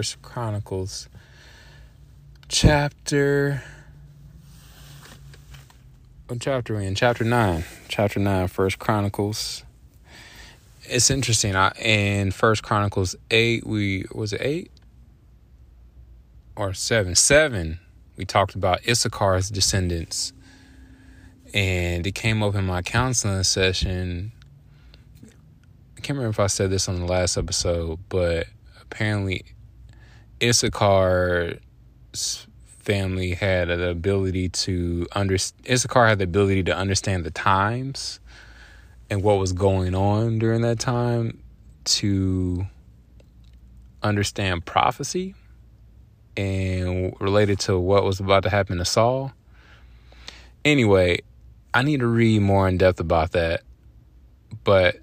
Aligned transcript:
First 0.00 0.22
Chronicles 0.22 1.10
chapter 2.48 3.62
what 6.26 6.40
chapter 6.40 6.74
we 6.74 6.86
in? 6.86 6.94
Chapter 6.94 7.22
nine. 7.22 7.64
Chapter 7.88 8.18
nine, 8.18 8.48
First 8.48 8.78
Chronicles. 8.78 9.62
It's 10.84 11.10
interesting. 11.10 11.54
I, 11.54 11.72
in 11.72 12.30
First 12.30 12.62
Chronicles 12.62 13.14
eight, 13.30 13.66
we 13.66 14.06
was 14.10 14.32
it 14.32 14.40
eight 14.40 14.70
or 16.56 16.72
seven? 16.72 17.14
Seven. 17.14 17.78
We 18.16 18.24
talked 18.24 18.54
about 18.54 18.80
Issachar's 18.84 19.50
descendants, 19.50 20.32
and 21.52 22.06
it 22.06 22.14
came 22.14 22.42
up 22.42 22.54
in 22.54 22.64
my 22.64 22.80
counseling 22.80 23.42
session. 23.42 24.32
I 25.98 26.00
can't 26.00 26.16
remember 26.16 26.30
if 26.30 26.40
I 26.40 26.46
said 26.46 26.70
this 26.70 26.88
on 26.88 27.00
the 27.00 27.04
last 27.04 27.36
episode, 27.36 27.98
but 28.08 28.46
apparently 28.80 29.44
Issachar's 30.40 31.60
family 32.64 33.34
had 33.34 33.68
the 33.68 33.90
ability 33.90 34.48
to 34.48 35.06
understand. 35.12 35.68
Issachar 35.70 36.06
had 36.06 36.18
the 36.18 36.24
ability 36.24 36.62
to 36.64 36.76
understand 36.76 37.24
the 37.24 37.30
times 37.30 38.20
and 39.10 39.22
what 39.22 39.38
was 39.38 39.52
going 39.52 39.94
on 39.94 40.38
during 40.38 40.62
that 40.62 40.78
time 40.78 41.42
to 41.84 42.66
understand 44.02 44.64
prophecy 44.64 45.34
and 46.36 47.14
related 47.20 47.58
to 47.60 47.78
what 47.78 48.04
was 48.04 48.20
about 48.20 48.42
to 48.44 48.50
happen 48.50 48.78
to 48.78 48.84
Saul. 48.84 49.32
Anyway, 50.64 51.20
I 51.74 51.82
need 51.82 52.00
to 52.00 52.06
read 52.06 52.40
more 52.42 52.66
in 52.68 52.78
depth 52.78 53.00
about 53.00 53.32
that. 53.32 53.62
But 54.64 54.96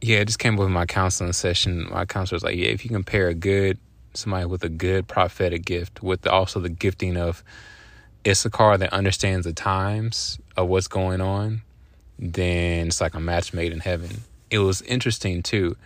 yeah, 0.00 0.18
it 0.18 0.26
just 0.26 0.38
came 0.38 0.54
up 0.54 0.60
with 0.60 0.70
my 0.70 0.86
counseling 0.86 1.32
session. 1.32 1.88
My 1.90 2.04
counselor 2.04 2.36
was 2.36 2.44
like, 2.44 2.56
yeah, 2.56 2.68
if 2.68 2.84
you 2.84 2.90
compare 2.90 3.28
a 3.28 3.34
good 3.34 3.78
somebody 4.14 4.46
with 4.46 4.64
a 4.64 4.68
good 4.68 5.06
prophetic 5.06 5.64
gift 5.64 6.02
with 6.02 6.26
also 6.26 6.60
the 6.60 6.68
gifting 6.68 7.16
of 7.16 7.42
Issachar 8.26 8.78
that 8.78 8.92
understands 8.92 9.46
the 9.46 9.52
times 9.52 10.38
of 10.56 10.68
what's 10.68 10.88
going 10.88 11.20
on, 11.20 11.62
then 12.18 12.88
it's 12.88 13.00
like 13.00 13.14
a 13.14 13.20
match 13.20 13.52
made 13.52 13.72
in 13.72 13.80
heaven. 13.80 14.22
It 14.50 14.58
was 14.58 14.82
interesting 14.82 15.42
too. 15.42 15.76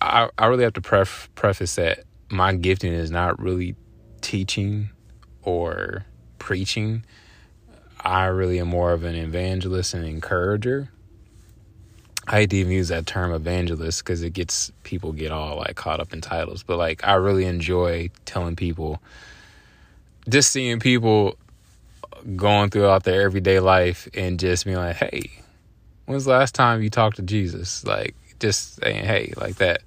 I 0.00 0.28
I 0.36 0.46
really 0.46 0.64
have 0.64 0.74
to 0.74 0.80
pref- 0.80 1.28
preface 1.34 1.76
that 1.76 2.04
my 2.30 2.54
gifting 2.54 2.92
is 2.92 3.10
not 3.10 3.40
really 3.40 3.76
teaching 4.20 4.90
or 5.42 6.04
preaching. 6.38 7.04
I 8.00 8.26
really 8.26 8.58
am 8.58 8.68
more 8.68 8.92
of 8.92 9.04
an 9.04 9.14
evangelist 9.14 9.94
and 9.94 10.04
encourager. 10.04 10.90
I 12.26 12.40
hate 12.40 12.50
to 12.50 12.56
even 12.56 12.72
use 12.72 12.88
that 12.88 13.06
term 13.06 13.32
evangelist 13.32 14.02
because 14.02 14.22
it 14.22 14.30
gets 14.30 14.72
people 14.82 15.12
get 15.12 15.30
all 15.30 15.58
like 15.58 15.76
caught 15.76 16.00
up 16.00 16.12
in 16.12 16.20
titles, 16.20 16.62
but 16.62 16.78
like 16.78 17.04
I 17.04 17.14
really 17.14 17.44
enjoy 17.44 18.10
telling 18.24 18.56
people, 18.56 19.02
just 20.28 20.50
seeing 20.50 20.80
people 20.80 21.36
going 22.36 22.70
throughout 22.70 23.04
their 23.04 23.22
everyday 23.22 23.60
life 23.60 24.08
and 24.14 24.40
just 24.40 24.64
being 24.64 24.78
like, 24.78 24.96
hey, 24.96 25.30
when's 26.06 26.24
the 26.24 26.30
last 26.30 26.54
time 26.54 26.82
you 26.82 26.88
talked 26.88 27.16
to 27.16 27.22
Jesus? 27.22 27.84
Like 27.84 28.14
just 28.40 28.76
saying, 28.76 29.04
hey, 29.04 29.34
like 29.36 29.56
that. 29.56 29.82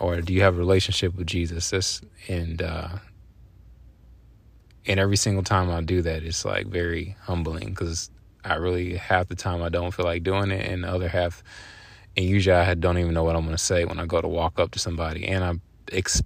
Or 0.00 0.20
do 0.22 0.32
you 0.32 0.42
have 0.42 0.56
a 0.56 0.58
relationship 0.58 1.14
with 1.14 1.26
Jesus? 1.26 1.70
This 1.70 2.00
and 2.28 2.62
uh 2.62 2.88
and 4.86 4.98
every 4.98 5.16
single 5.16 5.44
time 5.44 5.70
I 5.70 5.80
do 5.82 6.02
that, 6.02 6.22
it's 6.22 6.44
like 6.44 6.66
very 6.66 7.14
humbling 7.22 7.68
because 7.70 8.10
I 8.44 8.54
really 8.54 8.96
half 8.96 9.28
the 9.28 9.34
time 9.34 9.62
I 9.62 9.68
don't 9.68 9.92
feel 9.92 10.04
like 10.06 10.22
doing 10.22 10.50
it, 10.50 10.66
and 10.66 10.84
the 10.84 10.88
other 10.88 11.08
half, 11.08 11.42
and 12.16 12.26
usually 12.26 12.56
I 12.56 12.74
don't 12.74 12.98
even 12.98 13.14
know 13.14 13.24
what 13.24 13.36
I'm 13.36 13.46
to 13.48 13.58
say 13.58 13.84
when 13.84 13.98
I 13.98 14.06
go 14.06 14.20
to 14.20 14.28
walk 14.28 14.58
up 14.58 14.70
to 14.72 14.78
somebody, 14.78 15.26
and 15.26 15.44
I 15.44 15.54
ex- 15.92 16.22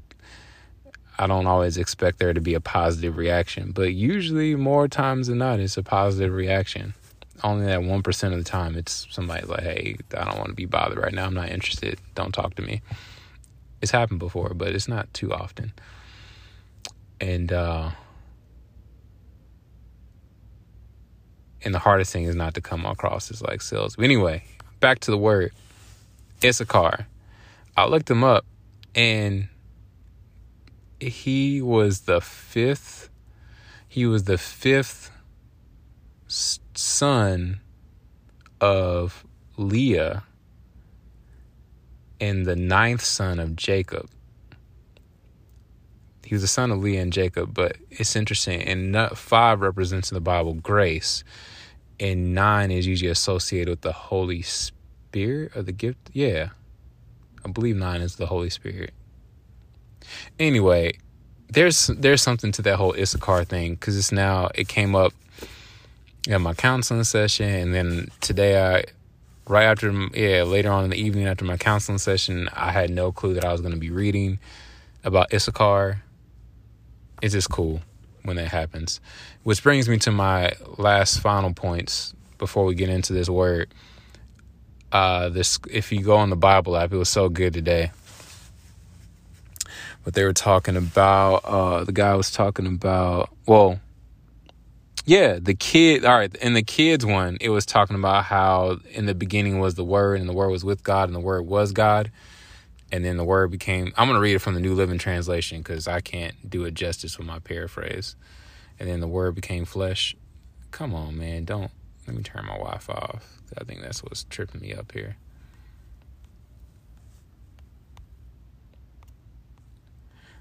I 1.19 1.27
don't 1.27 1.47
always 1.47 1.77
expect 1.77 2.19
there 2.19 2.33
to 2.33 2.41
be 2.41 2.55
a 2.55 2.61
positive 2.61 3.17
reaction, 3.17 3.73
but 3.73 3.95
usually 3.95 4.55
more 4.55 4.89
times 4.89 5.29
than 5.29 5.39
not, 5.39 5.61
it's 5.61 5.77
a 5.77 5.83
positive 5.83 6.35
reaction. 6.35 6.95
Only 7.43 7.67
that 7.67 7.83
one 7.83 8.03
percent 8.03 8.33
of 8.33 8.43
the 8.43 8.49
time, 8.49 8.77
it's 8.77 9.07
somebody 9.11 9.47
like, 9.47 9.63
"Hey, 9.63 9.97
I 10.17 10.25
don't 10.25 10.39
want 10.39 10.49
to 10.49 10.55
be 10.55 10.65
bothered 10.65 10.99
right 10.99 11.13
now. 11.13 11.27
I'm 11.27 11.35
not 11.35 11.51
interested. 11.51 11.99
Don't 12.15 12.33
talk 12.33 12.55
to 12.55 12.63
me." 12.63 12.83
It's 13.83 13.93
happened 13.93 14.21
before, 14.21 14.55
but 14.55 14.69
it's 14.69 14.89
not 14.89 15.13
too 15.13 15.33
often. 15.33 15.73
And 17.21 17.53
uh 17.53 17.91
and 21.63 21.75
the 21.75 21.79
hardest 21.79 22.13
thing 22.13 22.25
is 22.25 22.35
not 22.35 22.55
to 22.55 22.61
come 22.61 22.85
across 22.87 23.31
as 23.31 23.43
like 23.43 23.61
sales. 23.63 23.97
But 23.97 24.05
anyway, 24.05 24.45
back 24.81 25.01
to 25.01 25.11
the 25.11 25.19
word 25.19 25.53
Issachar. 26.45 27.07
I 27.77 27.87
looked 27.87 28.11
him 28.11 28.25
up, 28.25 28.47
and 28.95 29.49
he 31.01 31.61
was 31.61 32.03
the 32.03 32.21
fifth. 32.21 33.11
He 33.89 34.07
was 34.07 34.25
the 34.25 34.39
fifth 34.39 35.11
son 36.29 37.61
of 38.61 39.25
Leah 39.57 40.25
and 42.21 42.47
the 42.47 42.57
ninth 42.57 43.03
son 43.03 43.39
of 43.39 43.57
Jacob. 43.57 44.09
He 46.27 46.35
was 46.35 46.43
the 46.43 46.49
son 46.49 46.71
of 46.71 46.81
Leah 46.81 47.03
and 47.03 47.13
Jacob, 47.13 47.55
but 47.55 47.77
it's 47.91 48.17
interesting. 48.17 48.61
And 48.63 49.11
five 49.17 49.61
represents 49.61 50.11
in 50.11 50.17
the 50.17 50.21
Bible 50.21 50.55
grace 50.55 51.25
and 51.99 52.35
nine 52.35 52.71
is 52.71 52.87
usually 52.87 53.11
associated 53.11 53.69
with 53.69 53.81
the 53.81 53.93
Holy 53.93 54.43
Spirit 54.43 55.53
or 55.55 55.63
the 55.63 55.73
gift. 55.73 56.11
Yeah, 56.13 56.51
I 57.45 57.51
believe 57.51 57.77
nine 57.77 58.01
is 58.01 58.17
the 58.17 58.27
Holy 58.27 58.51
Spirit. 58.51 58.93
Anyway, 60.39 60.99
there's 61.49 61.87
there's 61.89 62.23
something 62.23 62.53
to 62.53 62.63
that 62.63 62.77
whole 62.77 62.95
Issachar 62.95 63.45
thing 63.45 63.75
because 63.75 63.97
it's 63.97 64.13
now 64.13 64.51
it 64.55 64.69
came 64.69 64.95
up 64.95 65.13
at 66.29 66.41
my 66.41 66.55
counseling 66.55 67.05
session, 67.05 67.49
and 67.49 67.75
then 67.75 68.09
today 68.21 68.63
I 68.63 68.85
right 69.49 69.65
after 69.65 69.93
yeah 70.15 70.43
later 70.43 70.71
on 70.71 70.85
in 70.85 70.91
the 70.91 71.01
evening 71.01 71.27
after 71.27 71.45
my 71.45 71.57
counseling 71.57 71.99
session 71.99 72.49
I 72.53 72.73
had 72.73 72.91
no 72.91 73.13
clue 73.13 73.35
that 73.35 73.45
I 73.45 73.53
was 73.53 73.61
going 73.61 73.75
to 73.75 73.81
be 73.81 73.91
reading 73.91 74.39
about 75.05 75.33
Issachar. 75.33 76.03
It's 77.23 77.33
just 77.33 77.51
cool 77.51 77.81
when 78.23 78.37
that 78.37 78.49
happens. 78.49 79.01
Which 79.43 79.63
brings 79.63 79.89
me 79.89 79.99
to 79.99 80.11
my 80.11 80.53
last 80.77 81.21
final 81.21 81.55
points 81.55 82.15
before 82.39 82.65
we 82.65 82.75
get 82.75 82.89
into 82.89 83.13
this 83.13 83.29
word. 83.29 83.73
Uh, 84.93 85.29
this 85.29 85.59
if 85.71 85.93
you 85.93 86.03
go 86.03 86.17
on 86.17 86.31
the 86.31 86.37
Bible 86.37 86.77
app, 86.77 86.93
it 86.93 86.97
was 86.97 87.09
so 87.09 87.29
good 87.29 87.53
today. 87.53 87.91
But 90.05 90.15
they 90.15 90.25
were 90.25 90.33
talking 90.33 90.77
about 90.77 91.37
uh, 91.45 91.85
the 91.85 91.93
guy 91.93 92.15
was 92.15 92.31
talking 92.31 92.67
about 92.67 93.31
well, 93.47 93.81
yeah, 95.05 95.39
the 95.41 95.55
kid. 95.55 96.05
All 96.05 96.17
right, 96.17 96.35
in 96.37 96.55
the 96.55 96.63
kids 96.63 97.05
one, 97.05 97.39
it 97.41 97.49
was 97.49 97.67
talking 97.67 97.97
about 97.97 98.25
how 98.25 98.79
in 98.93 99.07
the 99.07 99.15
beginning 99.15 99.59
was 99.59 99.75
the 99.75 99.85
Word, 99.85 100.21
and 100.21 100.29
the 100.29 100.33
Word 100.33 100.51
was 100.51 100.65
with 100.65 100.85
God, 100.85 101.09
and 101.09 101.15
the 101.15 101.21
Word 101.21 101.43
was 101.43 101.73
God 101.73 102.11
and 102.93 103.05
then 103.05 103.17
the 103.17 103.25
word 103.25 103.51
became 103.51 103.93
i'm 103.97 104.07
going 104.07 104.17
to 104.17 104.21
read 104.21 104.35
it 104.35 104.41
from 104.41 104.55
the 104.55 104.61
new 104.61 104.75
living 104.75 104.99
translation 104.99 105.59
because 105.59 105.89
i 105.89 106.01
can't 106.01 106.49
do 106.49 106.65
it 106.65 106.75
justice 106.75 107.19
with 107.19 107.27
my 107.27 107.39
paraphrase. 107.39 108.17
And 108.79 108.87
then 108.91 109.01
the 109.01 109.09
word 109.09 109.35
became 109.35 109.65
flesh. 109.65 110.15
Come 110.71 110.95
on 110.95 111.17
man 111.17 111.45
don't 111.45 111.71
let 112.07 112.17
me 112.17 112.23
turn 112.23 112.45
my 112.45 112.57
wi-fi 112.57 112.93
off 112.93 113.41
i 113.59 113.65
think 113.65 113.81
that's 113.81 114.03
what's 114.03 114.25
tripping 114.25 114.61
me 114.61 114.75
up 114.75 114.93
here. 114.93 115.17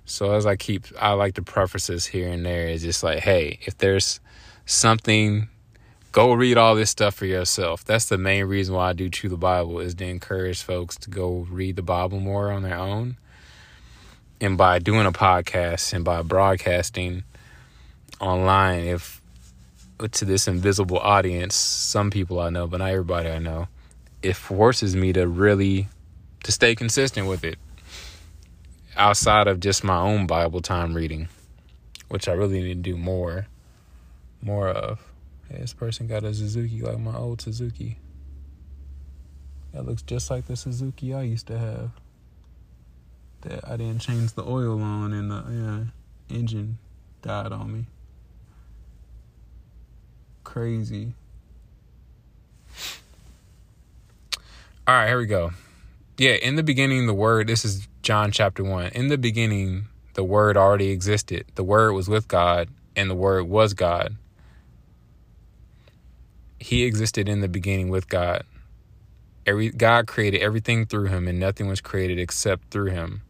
So 0.05 0.33
as 0.33 0.45
i 0.45 0.55
keep 0.55 0.85
i 0.99 1.13
like 1.13 1.35
the 1.35 1.41
prefaces 1.41 2.05
here 2.05 2.29
and 2.29 2.45
there 2.45 2.67
is 2.67 2.83
just 2.83 3.03
like 3.03 3.19
hey 3.19 3.59
if 3.63 3.77
there's 3.77 4.19
something 4.65 5.49
go 6.15 6.31
read 6.31 6.57
all 6.57 6.75
this 6.75 6.91
stuff 6.91 7.13
for 7.13 7.25
yourself. 7.25 7.83
That's 7.83 8.05
the 8.05 8.17
main 8.17 8.45
reason 8.45 8.73
why 8.73 8.91
I 8.91 8.93
do 8.93 9.09
Chew 9.09 9.27
the 9.27 9.35
Bible 9.35 9.81
is 9.81 9.93
to 9.95 10.05
encourage 10.05 10.63
folks 10.63 10.95
to 10.99 11.09
go 11.09 11.45
read 11.49 11.75
the 11.75 11.81
Bible 11.81 12.21
more 12.21 12.53
on 12.53 12.63
their 12.63 12.77
own. 12.77 13.17
And 14.39 14.57
by 14.57 14.79
doing 14.79 15.05
a 15.05 15.11
podcast 15.11 15.91
and 15.91 16.05
by 16.05 16.21
broadcasting 16.21 17.25
online, 18.21 18.85
if 18.85 19.21
to 20.09 20.23
this 20.23 20.47
invisible 20.47 20.99
audience, 20.99 21.53
some 21.53 22.11
people 22.11 22.39
I 22.39 22.49
know, 22.49 22.65
but 22.65 22.77
not 22.77 22.91
everybody 22.91 23.29
I 23.29 23.39
know, 23.39 23.67
it 24.23 24.37
forces 24.37 24.95
me 24.95 25.11
to 25.11 25.27
really 25.27 25.89
to 26.45 26.51
stay 26.53 26.75
consistent 26.75 27.27
with 27.27 27.43
it 27.43 27.59
outside 28.95 29.49
of 29.49 29.59
just 29.59 29.83
my 29.83 29.99
own 29.99 30.27
Bible 30.27 30.61
time 30.61 30.93
reading, 30.93 31.27
which 32.07 32.29
I 32.29 32.31
really 32.31 32.61
need 32.61 32.85
to 32.85 32.91
do 32.91 32.95
more 32.95 33.47
more 34.41 34.69
of. 34.69 35.14
This 35.59 35.73
person 35.73 36.07
got 36.07 36.23
a 36.23 36.33
Suzuki 36.33 36.81
like 36.81 36.99
my 36.99 37.15
old 37.15 37.41
Suzuki. 37.41 37.97
That 39.73 39.85
looks 39.85 40.01
just 40.01 40.29
like 40.29 40.45
the 40.45 40.55
Suzuki 40.55 41.13
I 41.13 41.23
used 41.23 41.47
to 41.47 41.57
have. 41.57 41.91
That 43.41 43.67
I 43.67 43.77
didn't 43.77 43.99
change 43.99 44.33
the 44.33 44.43
oil 44.43 44.81
on 44.81 45.13
and 45.13 45.31
the 45.31 45.43
yeah, 46.29 46.37
engine 46.37 46.77
died 47.21 47.51
on 47.51 47.73
me. 47.73 47.85
Crazy. 50.43 51.13
All 54.87 54.95
right, 54.95 55.07
here 55.07 55.17
we 55.17 55.25
go. 55.25 55.51
Yeah, 56.17 56.33
in 56.33 56.55
the 56.55 56.63
beginning, 56.63 57.07
the 57.07 57.13
word, 57.13 57.47
this 57.47 57.65
is 57.65 57.87
John 58.01 58.31
chapter 58.31 58.63
1. 58.63 58.89
In 58.89 59.07
the 59.07 59.17
beginning, 59.17 59.87
the 60.15 60.23
Word 60.23 60.57
already 60.57 60.89
existed. 60.89 61.45
The 61.55 61.63
Word 61.63 61.93
was 61.93 62.07
with 62.07 62.27
God, 62.27 62.69
and 62.95 63.09
the 63.09 63.15
Word 63.15 63.49
was 63.49 63.73
God. 63.73 64.15
He 66.65 66.83
existed 66.83 67.29
in 67.29 67.41
the 67.41 67.47
beginning 67.47 67.89
with 67.89 68.09
God. 68.09 68.43
Every 69.45 69.69
God 69.69 70.07
created 70.07 70.41
everything 70.41 70.87
through 70.87 71.09
him, 71.09 71.27
and 71.27 71.39
nothing 71.39 71.67
was 71.67 71.79
created 71.79 72.17
except 72.17 72.71
through 72.71 72.89
him. 72.89 73.21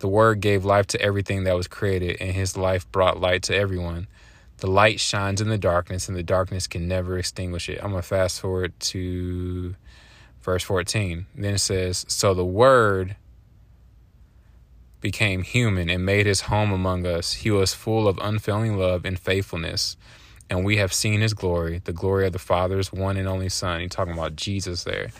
The 0.00 0.08
Word 0.08 0.40
gave 0.40 0.64
life 0.64 0.88
to 0.88 1.00
everything 1.00 1.44
that 1.44 1.54
was 1.54 1.68
created, 1.68 2.16
and 2.20 2.32
his 2.32 2.56
life 2.56 2.90
brought 2.90 3.20
light 3.20 3.44
to 3.44 3.56
everyone. 3.56 4.08
The 4.56 4.66
light 4.66 4.98
shines 4.98 5.40
in 5.40 5.48
the 5.48 5.56
darkness, 5.58 6.08
and 6.08 6.16
the 6.16 6.24
darkness 6.24 6.66
can 6.66 6.88
never 6.88 7.16
extinguish 7.16 7.68
it. 7.68 7.78
I'm 7.80 7.92
going 7.92 8.02
to 8.02 8.08
fast 8.08 8.40
forward 8.40 8.72
to 8.80 9.76
verse 10.42 10.64
14. 10.64 11.26
Then 11.36 11.54
it 11.54 11.58
says, 11.58 12.04
So 12.08 12.34
the 12.34 12.44
Word 12.44 13.14
became 15.00 15.42
human 15.42 15.88
and 15.88 16.04
made 16.04 16.26
his 16.26 16.40
home 16.40 16.72
among 16.72 17.06
us. 17.06 17.34
He 17.34 17.52
was 17.52 17.74
full 17.74 18.08
of 18.08 18.18
unfailing 18.18 18.76
love 18.76 19.04
and 19.04 19.20
faithfulness. 19.20 19.96
And 20.50 20.64
we 20.64 20.76
have 20.76 20.92
seen 20.92 21.20
his 21.20 21.34
glory, 21.34 21.80
the 21.84 21.92
glory 21.92 22.26
of 22.26 22.32
the 22.32 22.38
Father's 22.38 22.92
one 22.92 23.16
and 23.16 23.26
only 23.26 23.48
Son. 23.48 23.80
He's 23.80 23.90
talking 23.90 24.12
about 24.12 24.36
Jesus 24.36 24.84
there. 24.84 25.10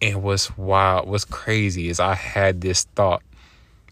And 0.00 0.22
what's 0.22 0.56
wild, 0.56 1.08
what's 1.08 1.24
crazy 1.24 1.88
is 1.88 2.00
I 2.00 2.14
had 2.14 2.60
this 2.60 2.84
thought. 2.94 3.22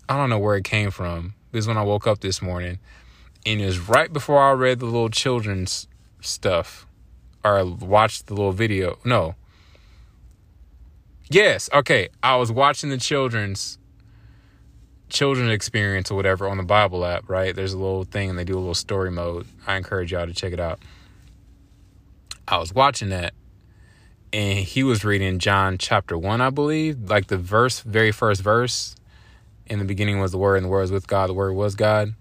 I 0.08 0.16
don't 0.16 0.30
know 0.30 0.38
where 0.38 0.56
it 0.56 0.64
came 0.64 0.90
from. 0.90 1.34
This 1.52 1.64
is 1.64 1.68
when 1.68 1.76
I 1.76 1.82
woke 1.82 2.06
up 2.06 2.20
this 2.20 2.40
morning. 2.40 2.78
And 3.44 3.60
it 3.60 3.66
was 3.66 3.78
right 3.78 4.12
before 4.12 4.42
I 4.42 4.52
read 4.52 4.78
the 4.78 4.86
little 4.86 5.10
children's 5.10 5.86
stuff 6.20 6.86
or 7.44 7.64
watched 7.64 8.26
the 8.26 8.34
little 8.34 8.52
video. 8.52 8.98
No. 9.04 9.34
Yes, 11.30 11.68
okay. 11.74 12.08
I 12.22 12.36
was 12.36 12.50
watching 12.50 12.90
the 12.90 12.96
children's 12.96 13.77
children's 15.08 15.52
experience 15.52 16.10
or 16.10 16.14
whatever 16.14 16.48
on 16.48 16.56
the 16.56 16.62
Bible 16.62 17.04
app, 17.04 17.28
right? 17.28 17.54
There's 17.54 17.72
a 17.72 17.78
little 17.78 18.04
thing 18.04 18.30
and 18.30 18.38
they 18.38 18.44
do 18.44 18.54
a 18.54 18.60
little 18.60 18.74
story 18.74 19.10
mode. 19.10 19.46
I 19.66 19.76
encourage 19.76 20.12
y'all 20.12 20.26
to 20.26 20.34
check 20.34 20.52
it 20.52 20.60
out. 20.60 20.80
I 22.46 22.58
was 22.58 22.72
watching 22.72 23.10
that 23.10 23.34
and 24.32 24.58
he 24.58 24.82
was 24.82 25.04
reading 25.04 25.38
John 25.38 25.78
chapter 25.78 26.18
1, 26.18 26.40
I 26.40 26.50
believe, 26.50 27.08
like 27.08 27.28
the 27.28 27.38
verse, 27.38 27.80
very 27.80 28.12
first 28.12 28.42
verse. 28.42 28.94
In 29.66 29.78
the 29.78 29.84
beginning 29.84 30.18
was 30.18 30.32
the 30.32 30.38
Word, 30.38 30.56
and 30.56 30.64
the 30.64 30.68
Word 30.68 30.82
was 30.82 30.92
with 30.92 31.06
God, 31.06 31.28
the 31.28 31.34
Word 31.34 31.52
was 31.52 31.74
God. 31.74 32.14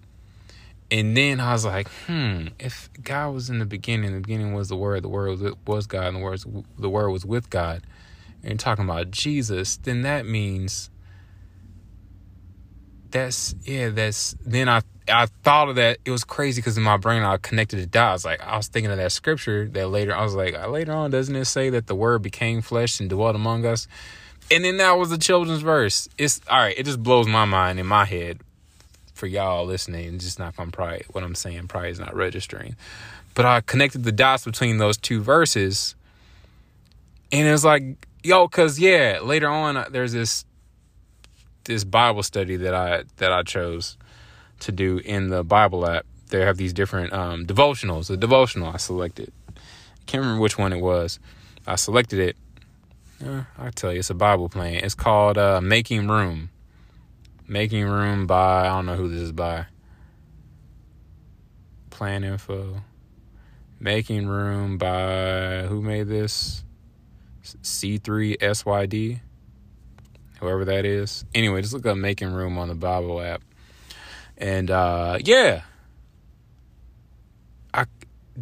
And 0.90 1.18
then 1.18 1.40
I 1.40 1.54
was 1.54 1.66
like, 1.66 1.90
hmm, 2.06 2.48
if 2.60 2.90
God 3.04 3.34
was 3.34 3.50
in 3.50 3.60
the 3.60 3.66
beginning, 3.66 4.14
the 4.14 4.22
beginning 4.22 4.54
was 4.54 4.70
the 4.70 4.78
Word, 4.78 5.04
the 5.04 5.10
Word 5.10 5.40
was 5.66 5.88
God, 5.88 6.08
and 6.08 6.18
the 6.18 6.22
Word, 6.22 6.42
the 6.78 6.90
Word 6.90 7.10
was 7.10 7.26
with 7.26 7.50
God, 7.50 7.84
and 8.44 8.60
talking 8.60 8.86
about 8.86 9.12
Jesus, 9.12 9.78
then 9.78 10.02
that 10.04 10.26
means 10.26 10.90
that's 13.12 13.56
yeah 13.64 13.90
that's 13.90 14.36
then 14.46 14.70
i 14.70 14.82
i 15.10 15.26
thought 15.44 15.70
of 15.70 15.76
that. 15.76 16.00
It 16.06 16.12
was 16.12 16.24
crazy 16.24 16.62
because 16.62 16.78
in 16.78 16.84
my 16.84 16.98
brain 16.98 17.24
i 17.24 17.38
connected 17.38 17.80
the 17.80 17.86
dots. 17.86 18.26
Like 18.26 18.42
i 18.42 18.58
was 18.58 18.68
thinking 18.68 18.92
of 18.92 18.98
that 18.98 19.12
scripture 19.12 19.68
that 19.70 19.88
later 19.88 20.16
i 20.16 20.24
was 20.24 20.36
like 20.36 20.56
uh, 20.56 20.68
later 20.70 20.92
on 20.92 21.12
doesn't 21.12 21.36
it 21.36 21.46
say 21.46 21.70
that 21.70 21.88
the 21.88 21.96
word 21.96 22.22
became 22.22 22.62
flesh 22.62 23.00
and 23.00 23.10
dwelt 23.10 23.36
among 23.36 23.66
us? 23.66 23.88
And 24.50 24.64
then 24.64 24.78
that 24.78 24.98
was 24.98 25.10
the 25.10 25.18
children's 25.18 25.62
verse. 25.62 26.08
It's 26.18 26.42
all 26.50 26.60
right 26.60 26.78
it 26.78 26.84
just 26.84 27.02
blows 27.02 27.28
my 27.28 27.46
mind 27.46 27.80
in 27.80 27.86
my 27.86 28.06
head 28.06 28.40
for 29.14 29.28
y'all 29.28 29.66
listening. 29.66 30.20
Just 30.20 30.40
not 30.40 30.56
gonna 30.56 30.72
probably 30.72 31.04
what 31.12 31.24
i'm 31.24 31.36
saying 31.36 31.68
probably 31.68 31.90
is 31.90 32.00
not 32.00 32.16
registering. 32.16 32.76
But 33.34 33.46
i 33.46 33.62
connected 33.62 34.04
the 34.04 34.12
dots 34.12 34.46
between 34.46 34.78
those 34.78 34.98
two 34.98 35.22
verses. 35.22 35.96
And 37.32 37.48
it's 37.48 37.64
like 37.64 37.84
yo 38.24 38.48
because 38.48 38.80
yeah 38.80 39.20
later 39.24 39.48
on 39.48 39.78
uh, 39.78 39.88
there's 39.90 40.12
this 40.12 40.44
this 41.68 41.84
Bible 41.84 42.24
study 42.24 42.56
that 42.56 42.74
I 42.74 43.04
that 43.18 43.32
I 43.32 43.44
chose 43.44 43.98
to 44.62 44.72
do 44.72 44.98
in 44.98 45.30
the 45.30 45.44
Bible 45.44 45.86
app. 45.86 46.06
They 46.30 46.42
have 46.42 46.58
these 46.58 46.74
different 46.74 47.14
um, 47.14 47.46
devotionals. 47.46 48.08
The 48.08 48.18
devotional 48.18 48.70
I 48.70 48.78
selected. 48.78 49.32
I 49.56 50.04
can't 50.08 50.22
remember 50.22 50.42
which 50.42 50.58
one 50.58 50.74
it 50.74 50.82
was. 50.82 51.20
I 51.68 51.76
selected 51.76 52.20
it. 52.20 52.38
Uh, 53.24 53.44
I 53.58 53.70
tell 53.70 53.94
you, 53.94 54.00
it's 54.00 54.10
a 54.10 54.16
Bible 54.16 54.50
plan. 54.50 54.76
It's 54.76 54.96
called 54.96 55.38
uh, 55.38 55.62
Making 55.62 56.08
Room. 56.08 56.50
Making 57.48 57.86
Room 57.86 58.28
by 58.28 58.62
I 58.62 58.68
don't 58.68 58.86
know 58.86 58.96
who 58.96 59.10
this 59.10 59.22
is 59.22 59.32
by. 59.32 59.68
Plan 61.90 62.24
info. 62.24 62.82
Making 63.80 64.28
Room 64.28 64.78
by 64.78 65.64
who 65.68 65.82
made 65.82 66.08
this? 66.08 66.64
C3SYD 67.44 69.22
whoever 70.40 70.66
that 70.66 70.86
is. 70.86 71.26
Anyway, 71.34 71.62
just 71.62 71.74
look 71.74 71.86
up 71.86 71.98
Making 71.98 72.32
Room 72.32 72.58
on 72.58 72.68
the 72.68 72.76
Bible 72.76 73.22
app. 73.22 73.42
And 74.38 74.70
uh, 74.70 75.18
yeah, 75.24 75.64
I 77.74 77.86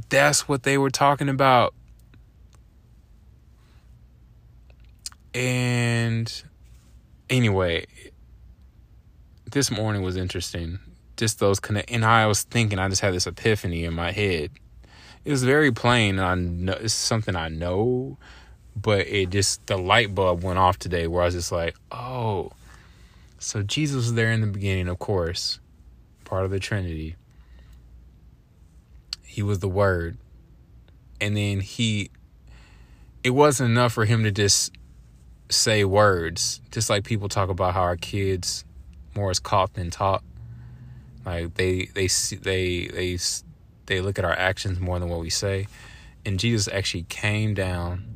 that's 0.09 0.47
what 0.47 0.63
they 0.63 0.77
were 0.77 0.89
talking 0.89 1.30
about. 1.30 1.74
And 5.33 6.44
anyway, 7.30 7.86
this 9.51 9.71
morning 9.71 10.01
was 10.01 10.15
interesting. 10.15 10.80
Just 11.18 11.39
those 11.39 11.59
connect, 11.59 11.91
and 11.91 12.03
I 12.03 12.27
was 12.27 12.44
thinking, 12.44 12.77
I 12.77 12.89
just 12.89 13.01
had 13.01 13.13
this 13.13 13.25
epiphany 13.25 13.86
in 13.86 13.94
my 13.94 14.12
head. 14.12 14.51
It 15.24 15.31
was 15.31 15.44
very 15.44 15.71
plain. 15.71 16.19
I 16.19 16.36
know 16.36 16.74
it's 16.74 16.94
something 16.94 17.36
I 17.36 17.48
know, 17.48 18.18
but 18.75 19.07
it 19.07 19.30
just 19.30 19.66
the 19.68 19.77
light 19.77 20.13
bulb 20.13 20.44
went 20.44 20.60
off 20.60 20.77
today 20.77 21.07
where 21.07 21.22
I 21.22 21.25
was 21.25 21.36
just 21.36 21.51
like, 21.51 21.75
oh, 21.92 22.51
so 23.39 23.63
Jesus 23.63 23.98
was 23.98 24.13
there 24.13 24.31
in 24.31 24.42
the 24.42 24.48
beginning, 24.48 24.88
of 24.88 25.00
course, 25.00 25.60
part 26.25 26.45
of 26.45 26.51
the 26.51 26.60
Trinity. 26.60 27.16
He 29.24 29.42
was 29.44 29.60
the 29.60 29.69
Word, 29.69 30.18
and 31.22 31.36
then 31.36 31.60
he. 31.60 32.12
It 33.24 33.32
wasn't 33.32 33.72
enough 33.72 33.94
for 33.94 34.05
him 34.05 34.24
to 34.24 34.32
just 34.32 34.72
say 35.50 35.84
words, 35.84 36.62
just 36.72 36.89
like 36.89 37.03
people 37.03 37.27
talk 37.27 37.50
about 37.50 37.74
how 37.74 37.82
our 37.82 37.98
kids 37.98 38.65
more 39.15 39.32
is 39.32 39.39
caught 39.39 39.74
than 39.74 39.89
taught. 39.89 40.24
Like 41.25 41.55
they 41.55 41.89
they 41.94 42.08
they 42.08 42.88
they 42.88 43.17
they 43.88 44.01
look 44.01 44.20
at 44.20 44.25
our 44.25 44.38
actions 44.38 44.79
more 44.79 45.00
than 45.00 45.10
what 45.10 45.22
we 45.22 45.29
say, 45.29 45.67
and 46.25 46.39
Jesus 46.39 46.67
actually 46.67 47.03
came 47.10 47.53
down 47.53 48.14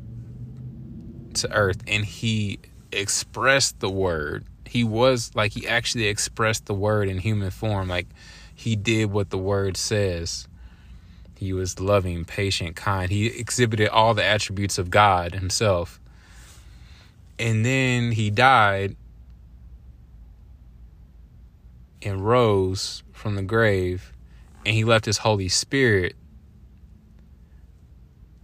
to 1.41 1.51
earth 1.53 1.81
and 1.87 2.05
he 2.05 2.59
expressed 2.91 3.79
the 3.79 3.89
word. 3.89 4.45
He 4.65 4.83
was 4.83 5.31
like 5.35 5.53
he 5.53 5.67
actually 5.67 6.07
expressed 6.07 6.65
the 6.65 6.73
word 6.73 7.09
in 7.09 7.19
human 7.19 7.51
form. 7.51 7.87
Like 7.87 8.07
he 8.53 8.75
did 8.75 9.11
what 9.11 9.29
the 9.29 9.37
word 9.37 9.77
says. 9.77 10.47
He 11.35 11.53
was 11.53 11.79
loving, 11.79 12.25
patient, 12.25 12.75
kind. 12.75 13.09
He 13.09 13.27
exhibited 13.27 13.89
all 13.89 14.13
the 14.13 14.25
attributes 14.25 14.77
of 14.77 14.89
God 14.89 15.33
himself. 15.35 15.99
And 17.37 17.65
then 17.65 18.11
he 18.11 18.29
died 18.29 18.97
and 22.01 22.25
rose 22.25 23.03
from 23.13 23.35
the 23.35 23.41
grave 23.41 24.13
and 24.65 24.75
he 24.75 24.83
left 24.83 25.05
his 25.05 25.19
Holy 25.19 25.49
Spirit 25.49 26.15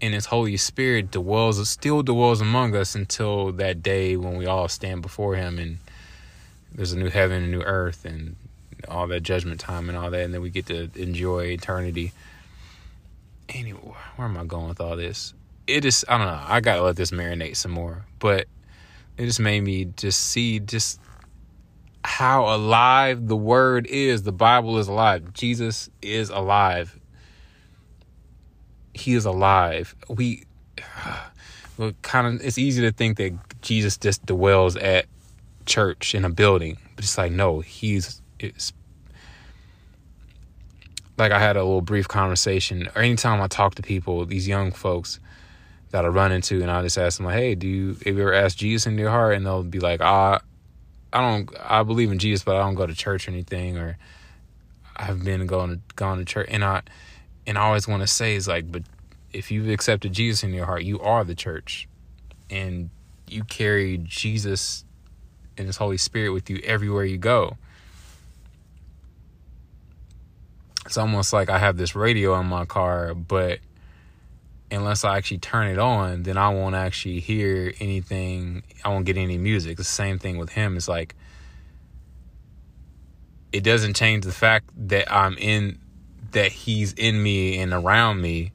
and 0.06 0.14
his 0.14 0.28
Holy 0.28 0.58
Spirit 0.58 1.12
dwells 1.12 1.68
still 1.70 2.04
dwells 2.04 2.42
among 2.42 2.76
us 2.76 2.96
until 2.96 3.52
that 3.54 3.84
day 3.84 4.16
when 4.16 4.38
we 4.38 4.46
all 4.46 4.68
stand 4.68 5.02
before 5.02 5.36
him 5.36 5.60
and 5.60 5.80
there's 6.72 6.94
a 6.94 6.98
new 6.98 7.10
heaven 7.10 7.44
and 7.44 7.52
new 7.52 7.62
earth 7.62 8.06
and 8.06 8.36
all 8.88 9.08
that 9.08 9.22
judgment 9.22 9.60
time 9.60 9.90
and 9.90 9.98
all 9.98 10.12
that 10.12 10.22
and 10.22 10.34
then 10.34 10.42
we 10.42 10.50
get 10.50 10.68
to 10.68 10.90
enjoy 10.96 11.46
eternity. 11.46 12.12
Anyway, 13.50 13.80
where 14.16 14.28
am 14.28 14.38
I 14.38 14.46
going 14.46 14.70
with 14.70 14.82
all 14.82 14.96
this? 14.96 15.34
It 15.68 15.86
is 15.86 16.06
I 16.08 16.18
don't 16.18 16.28
know. 16.28 16.44
I 16.46 16.60
gotta 16.62 16.84
let 16.84 16.96
this 16.96 17.12
marinate 17.12 17.56
some 17.56 17.72
more. 17.72 18.06
But 18.20 18.48
it 19.18 19.26
just 19.26 19.40
made 19.40 19.62
me 19.62 19.86
just 19.86 20.20
see 20.20 20.60
just 20.60 21.00
how 22.04 22.54
alive 22.54 23.28
the 23.28 23.36
word 23.36 23.88
is. 23.88 24.24
The 24.24 24.32
Bible 24.32 24.78
is 24.78 24.88
alive. 24.88 25.34
Jesus 25.34 25.90
is 26.02 26.30
alive 26.30 27.00
he 28.96 29.14
is 29.14 29.26
alive. 29.26 29.94
We 30.08 30.44
well, 31.78 31.92
kind 32.02 32.28
of 32.28 32.46
it's 32.46 32.58
easy 32.58 32.82
to 32.82 32.92
think 32.92 33.18
that 33.18 33.34
Jesus 33.62 33.98
just 33.98 34.26
dwells 34.26 34.76
at 34.78 35.06
church 35.66 36.16
in 36.16 36.26
a 36.26 36.30
building, 36.30 36.78
but 36.96 37.04
it's 37.04 37.18
like 37.18 37.32
no, 37.32 37.60
he's 37.60 38.22
it's 38.40 38.74
like 41.18 41.32
I 41.32 41.40
had 41.40 41.56
a 41.56 41.64
little 41.64 41.82
brief 41.82 42.08
conversation, 42.08 42.90
or 42.96 43.02
anytime 43.02 43.42
I 43.42 43.48
talk 43.48 43.76
to 43.76 43.82
people, 43.82 44.26
these 44.26 44.48
young 44.48 44.72
folks 44.72 45.20
that 45.92 46.06
I 46.06 46.08
run 46.10 46.32
into, 46.32 46.62
and 46.62 46.72
I 46.72 46.82
just 46.82 46.98
ask 46.98 47.18
them 47.18 47.26
like, 47.26 47.36
"Hey, 47.36 47.56
do 47.56 47.68
you 47.68 47.88
have 48.06 48.18
you 48.18 48.22
ever 48.22 48.34
asked 48.34 48.58
Jesus 48.58 48.86
in 48.88 48.98
your 48.98 49.10
heart?" 49.10 49.36
And 49.36 49.46
they'll 49.46 49.64
be 49.64 49.80
like, 49.80 50.02
"Ah, 50.02 50.42
I 51.14 51.22
don't. 51.22 51.50
I 51.64 51.84
believe 51.84 52.12
in 52.12 52.20
Jesus, 52.20 52.44
but 52.44 52.56
I 52.56 52.60
don't 52.60 52.76
go 52.76 52.86
to 52.86 52.96
church 52.96 53.28
or 53.28 53.32
anything, 53.32 53.78
or 53.78 53.98
I've 54.96 55.24
been 55.24 55.46
going 55.48 55.70
to 55.72 55.80
gone 55.96 56.18
to 56.18 56.26
church." 56.26 56.48
And 56.50 56.64
I 56.64 56.82
and 57.48 57.58
I 57.58 57.62
always 57.62 57.88
want 57.88 58.02
to 58.02 58.08
say 58.08 58.36
is 58.36 58.48
like, 58.48 58.72
but 58.72 58.84
if 59.34 59.52
you've 59.52 59.70
accepted 59.70 60.14
Jesus 60.14 60.44
in 60.44 60.54
your 60.54 60.66
heart, 60.66 60.84
you 60.84 61.00
are 61.00 61.24
the 61.24 61.36
church, 61.36 61.88
and 62.50 62.90
you 63.28 63.44
carry 63.44 63.98
Jesus 63.98 64.86
and 65.58 65.68
His 65.68 65.78
Holy 65.78 65.98
Spirit 65.98 66.30
with 66.30 66.50
you 66.50 66.60
everywhere 66.64 67.06
you 67.06 67.18
go. 67.18 67.58
It's 70.86 70.98
almost 70.98 71.34
like 71.34 71.50
I 71.50 71.58
have 71.58 71.78
this 71.78 71.96
radio 71.96 72.40
in 72.40 72.46
my 72.46 72.66
car, 72.66 73.16
but 73.16 73.60
unless 74.70 75.04
I 75.04 75.18
actually 75.18 75.40
turn 75.40 75.68
it 75.68 75.80
on, 75.80 76.24
then 76.24 76.38
I 76.38 76.50
won't 76.50 76.76
actually 76.76 77.20
hear 77.20 77.74
anything. 77.80 78.64
I 78.84 78.90
won't 78.90 79.06
get 79.06 79.18
any 79.18 79.38
music. 79.38 79.78
The 79.78 79.84
same 79.84 80.20
thing 80.20 80.38
with 80.38 80.52
him. 80.52 80.78
It's 80.78 80.88
like 80.88 81.16
it 83.52 83.64
doesn't 83.64 83.96
change 83.96 84.26
the 84.26 84.32
fact 84.32 84.70
that 84.90 85.12
I'm 85.12 85.38
in 85.38 85.80
that 86.36 86.52
he's 86.52 86.92
in 86.94 87.24
me 87.24 87.58
and 87.60 87.74
around 87.74 88.22
me. 88.22 88.52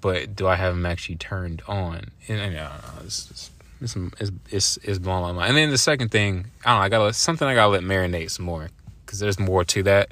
But 0.00 0.34
do 0.34 0.46
I 0.48 0.56
have 0.56 0.74
him 0.74 0.84
actually 0.84 1.14
turned 1.14 1.62
on? 1.66 2.10
And, 2.26 2.40
and 2.40 2.56
uh, 2.56 2.70
it's, 3.04 3.50
it's, 3.80 3.96
it's, 4.20 4.30
it's, 4.50 4.76
it's 4.82 4.98
blowing 4.98 5.22
my 5.22 5.32
mind. 5.32 5.48
And 5.50 5.56
then 5.56 5.70
the 5.70 5.78
second 5.78 6.10
thing, 6.10 6.46
I 6.64 6.70
don't 6.70 6.78
know, 6.80 6.84
I 6.84 6.88
gotta 6.88 7.12
something 7.12 7.46
I 7.46 7.54
gotta 7.54 7.70
let 7.70 7.82
marinate 7.82 8.32
some 8.32 8.44
more 8.44 8.68
because 9.06 9.20
there's 9.20 9.38
more 9.38 9.64
to 9.64 9.82
that. 9.84 10.10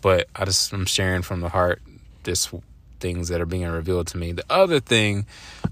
But 0.00 0.28
I 0.34 0.46
just 0.46 0.72
I'm 0.72 0.86
sharing 0.86 1.22
from 1.22 1.42
the 1.42 1.50
heart 1.50 1.82
this 2.22 2.50
things 2.98 3.28
that 3.28 3.40
are 3.40 3.46
being 3.46 3.68
revealed 3.68 4.06
to 4.08 4.16
me. 4.16 4.32
The 4.32 4.44
other 4.48 4.80
thing 4.80 5.26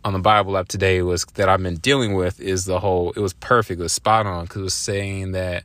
on 0.05 0.13
the 0.13 0.19
Bible 0.19 0.59
app 0.59 0.69
today 0.69 1.01
was 1.01 1.25
that 1.35 1.49
I've 1.49 1.63
been 1.63 1.77
dealing 1.77 2.15
with 2.15 2.39
is 2.39 2.67
the 2.67 2.81
whole. 2.81 3.13
It 3.13 3.21
was 3.21 3.33
perfect. 3.33 3.81
It 3.81 3.83
was 3.83 3.95
spot 3.95 4.27
on 4.27 4.45
because 4.45 4.61
it 4.61 4.65
was 4.65 4.75
saying 4.75 5.33
that, 5.33 5.65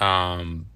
um, 0.00 0.66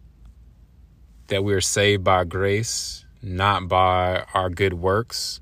that 1.30 1.42
we 1.42 1.54
are 1.54 1.60
saved 1.60 2.04
by 2.04 2.24
grace, 2.24 3.04
not 3.22 3.66
by 3.68 4.24
our 4.34 4.50
good 4.50 4.74
works, 4.74 5.40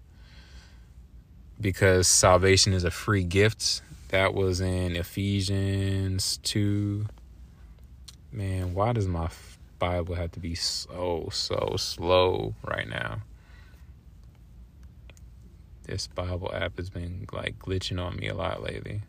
because 1.60 2.06
salvation 2.06 2.72
is 2.72 2.84
a 2.84 2.90
free 2.90 3.24
gift. 3.24 3.82
That 4.08 4.32
was 4.32 4.60
in 4.60 4.96
Ephesians 4.96 6.38
two. 6.42 7.06
Man, 8.32 8.72
why 8.72 8.92
does 8.92 9.08
my 9.08 9.28
Bible 9.78 10.14
have 10.14 10.32
to 10.32 10.40
be 10.40 10.54
so 10.54 11.28
so 11.32 11.74
slow 11.76 12.54
right 12.62 12.88
now? 12.88 13.22
this 15.88 16.06
Bible 16.06 16.50
app 16.54 16.76
has 16.76 16.90
been 16.90 17.26
like 17.32 17.58
glitching 17.58 18.00
on 18.00 18.16
me 18.16 18.28
a 18.28 18.34
lot 18.34 18.62
lately. 18.62 19.00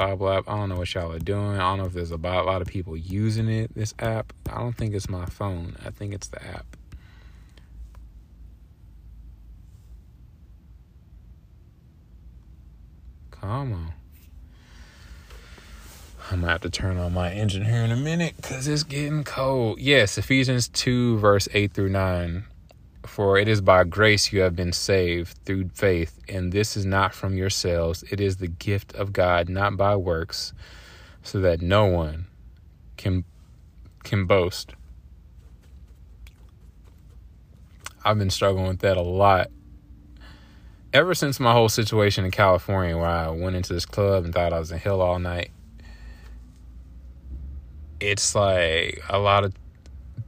I 0.00 0.14
don't 0.14 0.68
know 0.68 0.76
what 0.76 0.94
y'all 0.94 1.12
are 1.12 1.18
doing. 1.18 1.56
I 1.56 1.58
don't 1.58 1.78
know 1.78 1.84
if 1.84 1.92
there's 1.92 2.10
a 2.10 2.16
lot 2.16 2.62
of 2.62 2.68
people 2.68 2.96
using 2.96 3.48
it, 3.48 3.74
this 3.74 3.94
app. 3.98 4.32
I 4.50 4.58
don't 4.58 4.72
think 4.72 4.94
it's 4.94 5.08
my 5.08 5.26
phone. 5.26 5.76
I 5.84 5.90
think 5.90 6.14
it's 6.14 6.28
the 6.28 6.44
app. 6.44 6.76
Come 13.30 13.72
on. 13.72 13.92
I'm 16.30 16.40
gonna 16.40 16.52
have 16.52 16.60
to 16.60 16.70
turn 16.70 16.96
on 16.96 17.12
my 17.12 17.32
engine 17.32 17.64
here 17.64 17.82
in 17.82 17.90
a 17.90 17.96
minute 17.96 18.36
because 18.36 18.68
it's 18.68 18.84
getting 18.84 19.24
cold. 19.24 19.80
Yes, 19.80 20.16
Ephesians 20.16 20.68
2, 20.68 21.18
verse 21.18 21.48
8 21.52 21.72
through 21.72 21.88
9. 21.88 22.44
For 23.06 23.38
it 23.38 23.48
is 23.48 23.60
by 23.60 23.84
grace 23.84 24.32
you 24.32 24.40
have 24.40 24.54
been 24.54 24.72
saved 24.72 25.38
through 25.44 25.70
faith, 25.70 26.18
and 26.28 26.52
this 26.52 26.76
is 26.76 26.84
not 26.84 27.14
from 27.14 27.36
yourselves. 27.36 28.04
It 28.10 28.20
is 28.20 28.36
the 28.36 28.48
gift 28.48 28.94
of 28.94 29.12
God, 29.12 29.48
not 29.48 29.76
by 29.76 29.96
works, 29.96 30.52
so 31.22 31.40
that 31.40 31.60
no 31.60 31.86
one 31.86 32.26
can 32.96 33.24
can 34.04 34.26
boast. 34.26 34.74
I've 38.04 38.18
been 38.18 38.30
struggling 38.30 38.68
with 38.68 38.80
that 38.80 38.96
a 38.96 39.02
lot. 39.02 39.50
Ever 40.92 41.14
since 41.14 41.38
my 41.38 41.52
whole 41.52 41.68
situation 41.68 42.24
in 42.24 42.30
California, 42.30 42.96
where 42.96 43.06
I 43.06 43.30
went 43.30 43.56
into 43.56 43.72
this 43.72 43.86
club 43.86 44.24
and 44.24 44.34
thought 44.34 44.52
I 44.52 44.58
was 44.58 44.72
in 44.72 44.78
hell 44.78 45.00
all 45.00 45.18
night, 45.18 45.50
it's 48.00 48.34
like 48.34 49.02
a 49.08 49.18
lot 49.18 49.44
of 49.44 49.54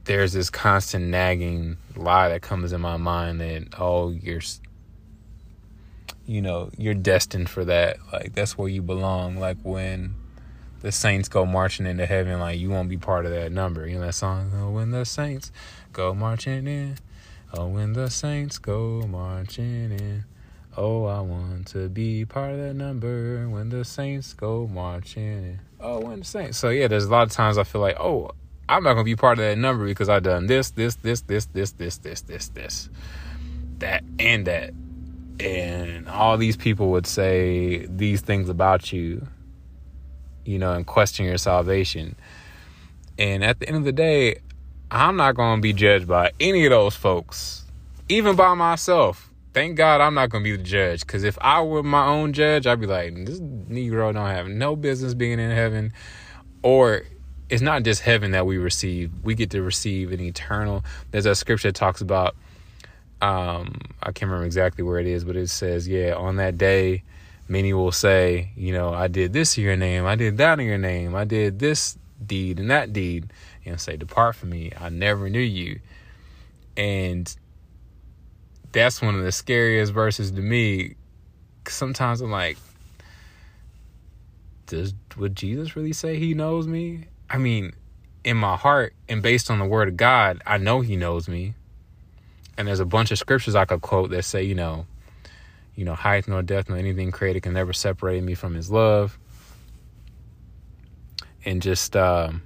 there's 0.05 0.33
this 0.33 0.49
constant 0.49 1.05
nagging 1.05 1.77
lie 1.95 2.29
that 2.29 2.41
comes 2.41 2.73
in 2.73 2.81
my 2.81 2.97
mind 2.97 3.41
that 3.41 3.79
oh 3.79 4.09
you're 4.09 4.41
you 6.25 6.41
know 6.41 6.69
you're 6.77 6.93
destined 6.93 7.49
for 7.49 7.65
that. 7.65 7.97
Like 8.11 8.33
that's 8.33 8.57
where 8.57 8.69
you 8.69 8.81
belong. 8.81 9.37
Like 9.37 9.57
when 9.63 10.15
the 10.81 10.91
saints 10.91 11.29
go 11.29 11.45
marching 11.45 11.85
into 11.85 12.05
heaven 12.05 12.39
like 12.39 12.59
you 12.59 12.69
won't 12.69 12.89
be 12.89 12.97
part 12.97 13.25
of 13.25 13.31
that 13.31 13.51
number. 13.51 13.87
You 13.87 13.95
know 13.95 14.05
that 14.05 14.13
song? 14.13 14.51
Oh 14.55 14.71
when 14.71 14.91
the 14.91 15.05
saints 15.05 15.51
go 15.91 16.13
marching 16.13 16.67
in. 16.67 16.97
Oh 17.53 17.67
when 17.67 17.93
the 17.93 18.09
saints 18.09 18.57
go 18.57 19.01
marching 19.07 19.91
in. 19.91 20.25
Oh 20.75 21.05
i 21.05 21.19
want 21.19 21.67
to 21.67 21.87
be 21.87 22.25
part 22.25 22.51
of 22.51 22.57
that 22.57 22.73
number. 22.73 23.47
When 23.47 23.69
the 23.69 23.85
saints 23.85 24.33
go 24.33 24.67
marching 24.67 25.23
in. 25.23 25.59
Oh 25.79 25.99
when 25.99 26.19
the 26.19 26.25
saints 26.25 26.57
so 26.57 26.69
yeah 26.69 26.87
there's 26.87 27.05
a 27.05 27.09
lot 27.09 27.23
of 27.23 27.31
times 27.31 27.57
i 27.57 27.63
feel 27.63 27.81
like 27.81 27.99
oh 27.99 28.31
I'm 28.69 28.83
not 28.83 28.93
gonna 28.93 29.03
be 29.03 29.15
part 29.15 29.39
of 29.39 29.45
that 29.45 29.57
number 29.57 29.85
because 29.85 30.09
I've 30.09 30.23
done 30.23 30.47
this, 30.47 30.71
this, 30.71 30.95
this, 30.95 31.21
this, 31.21 31.45
this, 31.45 31.71
this, 31.71 31.97
this, 31.97 32.21
this, 32.21 32.47
this, 32.49 32.89
that, 33.79 34.03
and 34.19 34.47
that. 34.47 34.73
And 35.39 36.07
all 36.07 36.37
these 36.37 36.55
people 36.55 36.91
would 36.91 37.05
say 37.05 37.85
these 37.87 38.21
things 38.21 38.47
about 38.47 38.93
you, 38.93 39.27
you 40.45 40.59
know, 40.59 40.73
and 40.73 40.85
question 40.85 41.25
your 41.25 41.37
salvation. 41.37 42.15
And 43.19 43.43
at 43.43 43.59
the 43.59 43.67
end 43.67 43.77
of 43.77 43.83
the 43.83 43.91
day, 43.91 44.37
I'm 44.89 45.17
not 45.17 45.35
gonna 45.35 45.61
be 45.61 45.73
judged 45.73 46.07
by 46.07 46.31
any 46.39 46.65
of 46.65 46.69
those 46.69 46.95
folks, 46.95 47.65
even 48.07 48.35
by 48.35 48.53
myself. 48.53 49.29
Thank 49.53 49.75
God 49.75 50.01
I'm 50.01 50.13
not 50.13 50.29
gonna 50.29 50.43
be 50.43 50.55
the 50.55 50.63
judge. 50.63 51.05
Cause 51.05 51.23
if 51.23 51.37
I 51.41 51.61
were 51.61 51.83
my 51.83 52.05
own 52.05 52.31
judge, 52.31 52.65
I'd 52.65 52.79
be 52.79 52.87
like, 52.87 53.13
this 53.25 53.39
Negro 53.39 54.13
don't 54.13 54.29
have 54.29 54.47
no 54.47 54.75
business 54.75 55.13
being 55.13 55.39
in 55.39 55.51
heaven. 55.51 55.93
Or 56.63 57.03
it's 57.49 57.61
not 57.61 57.83
just 57.83 58.01
heaven 58.01 58.31
that 58.31 58.45
we 58.45 58.57
receive. 58.57 59.11
We 59.23 59.35
get 59.35 59.51
to 59.51 59.61
receive 59.61 60.11
an 60.11 60.19
eternal. 60.19 60.83
There's 61.11 61.25
a 61.25 61.35
scripture 61.35 61.69
that 61.69 61.75
talks 61.75 62.01
about. 62.01 62.35
Um, 63.21 63.79
I 64.01 64.11
can't 64.11 64.23
remember 64.29 64.45
exactly 64.45 64.83
where 64.83 64.99
it 64.99 65.07
is, 65.07 65.23
but 65.23 65.35
it 65.35 65.49
says, 65.49 65.87
"Yeah, 65.87 66.15
on 66.15 66.37
that 66.37 66.57
day, 66.57 67.03
many 67.47 67.73
will 67.73 67.91
say, 67.91 68.51
you 68.55 68.73
know, 68.73 68.93
I 68.93 69.07
did 69.07 69.33
this 69.33 69.57
in 69.57 69.63
your 69.63 69.75
name, 69.75 70.05
I 70.05 70.15
did 70.15 70.37
that 70.37 70.59
in 70.59 70.65
your 70.65 70.77
name, 70.77 71.15
I 71.15 71.23
did 71.23 71.59
this 71.59 71.97
deed 72.25 72.59
and 72.59 72.69
that 72.69 72.91
deed," 72.91 73.31
and 73.65 73.79
say, 73.79 73.95
"Depart 73.95 74.35
from 74.35 74.49
me, 74.49 74.71
I 74.79 74.89
never 74.89 75.29
knew 75.29 75.39
you." 75.39 75.79
And 76.75 77.33
that's 78.73 79.01
one 79.01 79.15
of 79.15 79.23
the 79.23 79.31
scariest 79.31 79.93
verses 79.93 80.31
to 80.31 80.41
me. 80.41 80.95
Sometimes 81.67 82.19
I'm 82.19 82.31
like, 82.31 82.57
does 84.65 84.93
would 85.17 85.35
Jesus 85.35 85.75
really 85.75 85.93
say 85.93 86.17
he 86.17 86.33
knows 86.33 86.67
me? 86.67 87.05
I 87.33 87.39
mean, 87.39 87.73
in 88.23 88.37
my 88.37 88.55
heart 88.55 88.93
and 89.09 89.23
based 89.23 89.49
on 89.49 89.57
the 89.57 89.65
word 89.65 89.87
of 89.87 89.97
God, 89.97 90.39
I 90.45 90.59
know 90.59 90.81
he 90.81 90.95
knows 90.95 91.27
me. 91.27 91.55
And 92.55 92.67
there's 92.67 92.79
a 92.79 92.85
bunch 92.85 93.09
of 93.09 93.17
scriptures 93.17 93.55
I 93.55 93.65
could 93.65 93.81
quote 93.81 94.11
that 94.11 94.21
say, 94.21 94.43
you 94.43 94.53
know, 94.53 94.85
you 95.73 95.83
know, 95.83 95.95
height 95.95 96.27
nor 96.27 96.43
depth 96.43 96.69
nor 96.69 96.77
anything 96.77 97.11
created 97.11 97.41
can 97.41 97.53
never 97.53 97.73
separate 97.73 98.23
me 98.23 98.35
from 98.35 98.53
his 98.53 98.69
love. 98.69 99.17
And 101.43 101.59
just 101.59 101.95
um, 101.95 102.43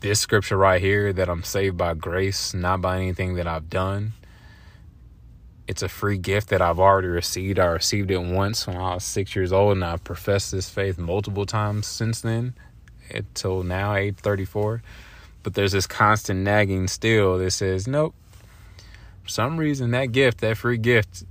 this 0.00 0.18
scripture 0.18 0.56
right 0.56 0.80
here 0.80 1.12
that 1.12 1.28
I'm 1.28 1.44
saved 1.44 1.76
by 1.76 1.94
grace, 1.94 2.52
not 2.52 2.80
by 2.80 2.96
anything 2.96 3.36
that 3.36 3.46
I've 3.46 3.70
done. 3.70 4.14
It's 5.68 5.82
a 5.82 5.88
free 5.88 6.18
gift 6.18 6.48
that 6.48 6.60
I've 6.60 6.80
already 6.80 7.08
received. 7.08 7.60
I 7.60 7.66
received 7.66 8.10
it 8.10 8.18
once 8.18 8.66
when 8.66 8.76
I 8.76 8.94
was 8.94 9.04
six 9.04 9.36
years 9.36 9.52
old, 9.52 9.72
and 9.72 9.84
I've 9.84 10.02
professed 10.02 10.50
this 10.50 10.68
faith 10.68 10.98
multiple 10.98 11.46
times 11.46 11.86
since 11.86 12.20
then 12.20 12.54
until 13.14 13.62
now, 13.62 13.94
age 13.94 14.16
34. 14.16 14.82
But 15.42 15.54
there's 15.54 15.72
this 15.72 15.86
constant 15.86 16.40
nagging 16.40 16.88
still 16.88 17.38
that 17.38 17.50
says, 17.52 17.86
nope. 17.86 18.14
For 19.22 19.28
some 19.28 19.56
reason, 19.56 19.90
that 19.92 20.06
gift, 20.06 20.38
that 20.38 20.56
free 20.56 20.78
gift, 20.78 21.24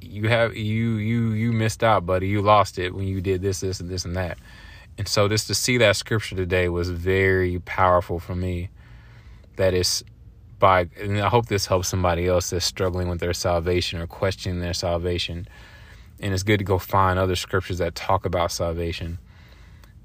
you 0.00 0.28
have 0.28 0.56
you 0.56 0.96
you 0.96 1.32
you 1.32 1.52
missed 1.52 1.82
out, 1.82 2.06
buddy. 2.06 2.28
You 2.28 2.42
lost 2.42 2.78
it 2.78 2.94
when 2.94 3.06
you 3.06 3.20
did 3.20 3.42
this, 3.42 3.60
this, 3.60 3.80
and 3.80 3.88
this 3.88 4.04
and 4.04 4.16
that. 4.16 4.38
And 4.96 5.08
so 5.08 5.28
just 5.28 5.46
to 5.48 5.54
see 5.54 5.78
that 5.78 5.96
scripture 5.96 6.36
today 6.36 6.68
was 6.68 6.90
very 6.90 7.58
powerful 7.60 8.18
for 8.18 8.34
me. 8.34 8.70
That 9.56 9.74
is 9.74 10.04
by 10.58 10.88
and 11.00 11.20
I 11.20 11.28
hope 11.28 11.46
this 11.46 11.66
helps 11.66 11.88
somebody 11.88 12.26
else 12.26 12.50
that's 12.50 12.64
struggling 12.64 13.08
with 13.08 13.20
their 13.20 13.32
salvation 13.32 14.00
or 14.00 14.06
questioning 14.06 14.60
their 14.60 14.74
salvation. 14.74 15.48
And 16.20 16.32
it's 16.32 16.42
good 16.42 16.58
to 16.58 16.64
go 16.64 16.78
find 16.78 17.18
other 17.18 17.36
scriptures 17.36 17.78
that 17.78 17.94
talk 17.94 18.24
about 18.24 18.52
salvation. 18.52 19.18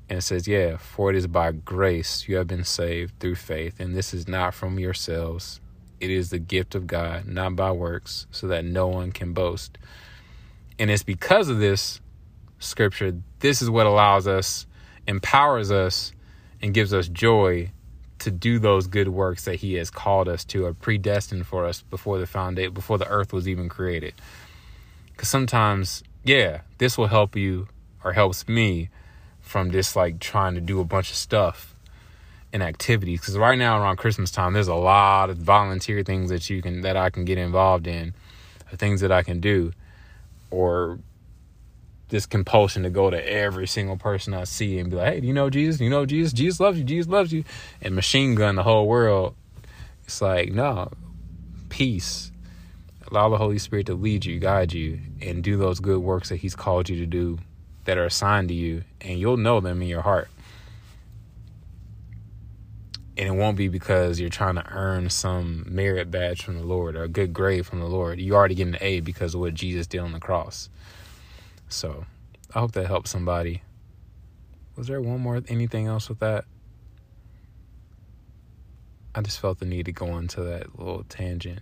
And 0.10 0.18
it 0.18 0.22
says, 0.24 0.48
Yeah, 0.48 0.78
for 0.78 1.12
it 1.12 1.16
is 1.16 1.28
by 1.28 1.51
grace 1.51 2.28
you 2.28 2.38
have 2.38 2.48
been 2.48 2.63
saved 2.63 3.20
through 3.20 3.36
faith, 3.36 3.80
and 3.80 3.96
this 3.96 4.13
is 4.13 4.28
not 4.28 4.54
from 4.54 4.80
yourselves. 4.80 5.62
It 6.00 6.10
is 6.10 6.30
the 6.30 6.39
gift 6.39 6.75
of 6.75 6.88
God, 6.88 7.28
not 7.28 7.56
by 7.56 7.72
works, 7.72 8.25
so 8.32 8.48
that 8.48 8.66
no 8.66 8.88
one 8.88 9.12
can 9.12 9.34
boast. 9.34 9.78
And 10.80 10.89
it's 10.89 11.04
because 11.04 11.50
of 11.50 11.60
this 11.60 12.00
scripture, 12.58 13.16
this 13.39 13.62
is 13.62 13.70
what 13.70 13.86
allows 13.86 14.25
us, 14.25 14.66
empowers 15.08 15.72
us, 15.72 16.13
and 16.62 16.74
gives 16.74 16.94
us 16.94 17.08
joy 17.08 17.72
to 18.20 18.32
do 18.32 18.60
those 18.60 18.88
good 18.88 19.10
works 19.10 19.46
that 19.46 19.56
He 19.56 19.75
has 19.75 19.89
called 19.89 20.28
us 20.28 20.44
to 20.46 20.66
or 20.66 20.74
predestined 20.74 21.46
for 21.48 21.66
us 21.66 21.82
before 21.82 22.18
the 22.18 22.28
foundation, 22.28 22.74
before 22.74 22.98
the 22.98 23.08
earth 23.08 23.32
was 23.32 23.48
even 23.48 23.70
created. 23.70 24.13
Because 25.12 25.30
sometimes, 25.30 26.04
yeah, 26.24 26.62
this 26.78 26.98
will 26.98 27.08
help 27.08 27.36
you 27.36 27.68
or 28.04 28.13
helps 28.13 28.48
me 28.48 28.89
from 29.50 29.72
just 29.72 29.96
like 29.96 30.20
trying 30.20 30.53
to 30.53 30.62
do 30.62 30.79
a 30.79 30.86
bunch 30.86 31.10
of 31.10 31.15
stuff 31.15 31.74
and 32.53 32.62
activities. 32.62 33.20
Because 33.20 33.36
right 33.36 33.58
now 33.58 33.82
around 33.82 33.98
christmas 33.98 34.29
time 34.29 34.53
there's 34.53 34.68
a 34.68 34.75
lot 34.75 35.32
of 35.32 35.38
volunteer 35.38 36.03
things 36.03 36.29
that 36.29 36.51
you 36.51 36.62
can 36.62 36.82
that 36.82 36.96
i 36.96 37.10
can 37.10 37.25
get 37.25 37.39
involved 37.39 37.88
in 37.88 38.13
uh, 38.72 38.75
things 38.77 39.01
that 39.01 39.12
i 39.12 39.24
can 39.24 39.39
do 39.39 39.72
or 40.51 41.00
this 42.10 42.27
compulsion 42.27 42.84
to 42.84 42.91
go 42.91 43.10
to 43.10 43.27
every 43.27 43.68
single 43.68 43.98
person 43.98 44.36
i 44.36 44.44
see 44.44 44.77
and 44.77 44.91
be 44.91 44.98
like 44.98 45.13
hey 45.13 45.20
do 45.20 45.25
you 45.25 45.34
know 45.34 45.50
jesus? 45.50 45.82
You 45.82 45.89
know 45.89 46.06
jesus? 46.06 46.32
Jesus 46.32 46.60
loves 46.60 46.77
you 46.77 46.84
jesus 46.84 47.10
loves 47.10 47.34
you. 47.34 47.44
And 47.82 47.96
machine 47.96 48.36
gun 48.36 48.56
the 48.56 48.63
whole 48.63 48.88
world. 48.88 49.34
It's 50.03 50.22
like 50.22 50.51
no 50.51 50.91
peace. 51.70 52.32
Allow 53.10 53.29
the 53.29 53.38
holy 53.38 53.58
spirit 53.58 53.88
to 53.88 53.96
lead 53.96 54.25
you 54.25 54.38
guide 54.38 54.74
you 54.74 55.00
and 55.24 55.44
do 55.44 55.58
those 55.58 55.79
good 55.79 56.01
works 56.01 56.29
that 56.29 56.36
he's 56.36 56.56
called 56.56 56.88
you 56.88 56.98
to 56.98 57.08
do 57.08 57.39
that 57.89 57.98
are 57.98 58.05
assigned 58.05 58.50
to 58.50 58.53
you 58.53 58.84
and 59.01 59.19
you'll 59.19 59.36
know 59.36 59.60
them 59.60 59.81
in 59.81 59.88
your 59.88 60.01
heart 60.01 60.29
and 63.19 63.27
it 63.27 63.31
won't 63.31 63.58
be 63.58 63.67
because 63.67 64.17
you're 64.17 64.29
trying 64.29 64.55
to 64.55 64.65
earn 64.72 65.10
some 65.10 65.65
merit 65.67 66.10
badge 66.10 66.41
from 66.41 66.58
the 66.58 66.63
Lord 66.63 66.96
or 66.96 67.03
a 67.03 67.10
good 67.10 67.34
grade 67.34 67.65
from 67.65 67.81
the 67.81 67.86
Lord. 67.86 68.17
You 68.17 68.34
already 68.34 68.55
get 68.55 68.67
an 68.67 68.77
A 68.79 69.01
because 69.01 69.34
of 69.34 69.41
what 69.41 69.53
Jesus 69.55 69.88
did 69.88 70.00
on 70.00 70.13
the 70.13 70.22
cross. 70.22 70.69
So, 71.67 72.05
I 72.55 72.60
hope 72.60 72.72
that 72.72 72.88
helps 72.88 73.10
somebody. 73.10 73.62
Was 74.77 74.88
there 74.88 75.01
one 75.01 75.19
more 75.19 75.41
anything 75.50 75.86
else 75.86 76.08
with 76.08 76.19
that? 76.19 76.46
I 79.13 79.22
just 79.22 79.41
felt 79.41 79.60
the 79.60 79.65
need 79.65 79.88
to 79.88 79.91
go 79.91 80.17
into 80.17 80.41
that 80.43 80.79
little 80.79 81.03
tangent. 81.10 81.60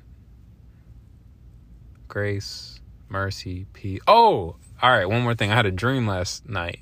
Grace, 2.08 2.80
mercy, 3.10 3.66
peace. 3.74 4.00
Oh, 4.08 4.56
all 4.82 4.90
right. 4.90 5.06
One 5.06 5.24
more 5.24 5.36
thing. 5.36 5.52
I 5.52 5.56
had 5.56 5.66
a 5.66 5.72
dream 5.72 6.08
last 6.08 6.48
night 6.48 6.82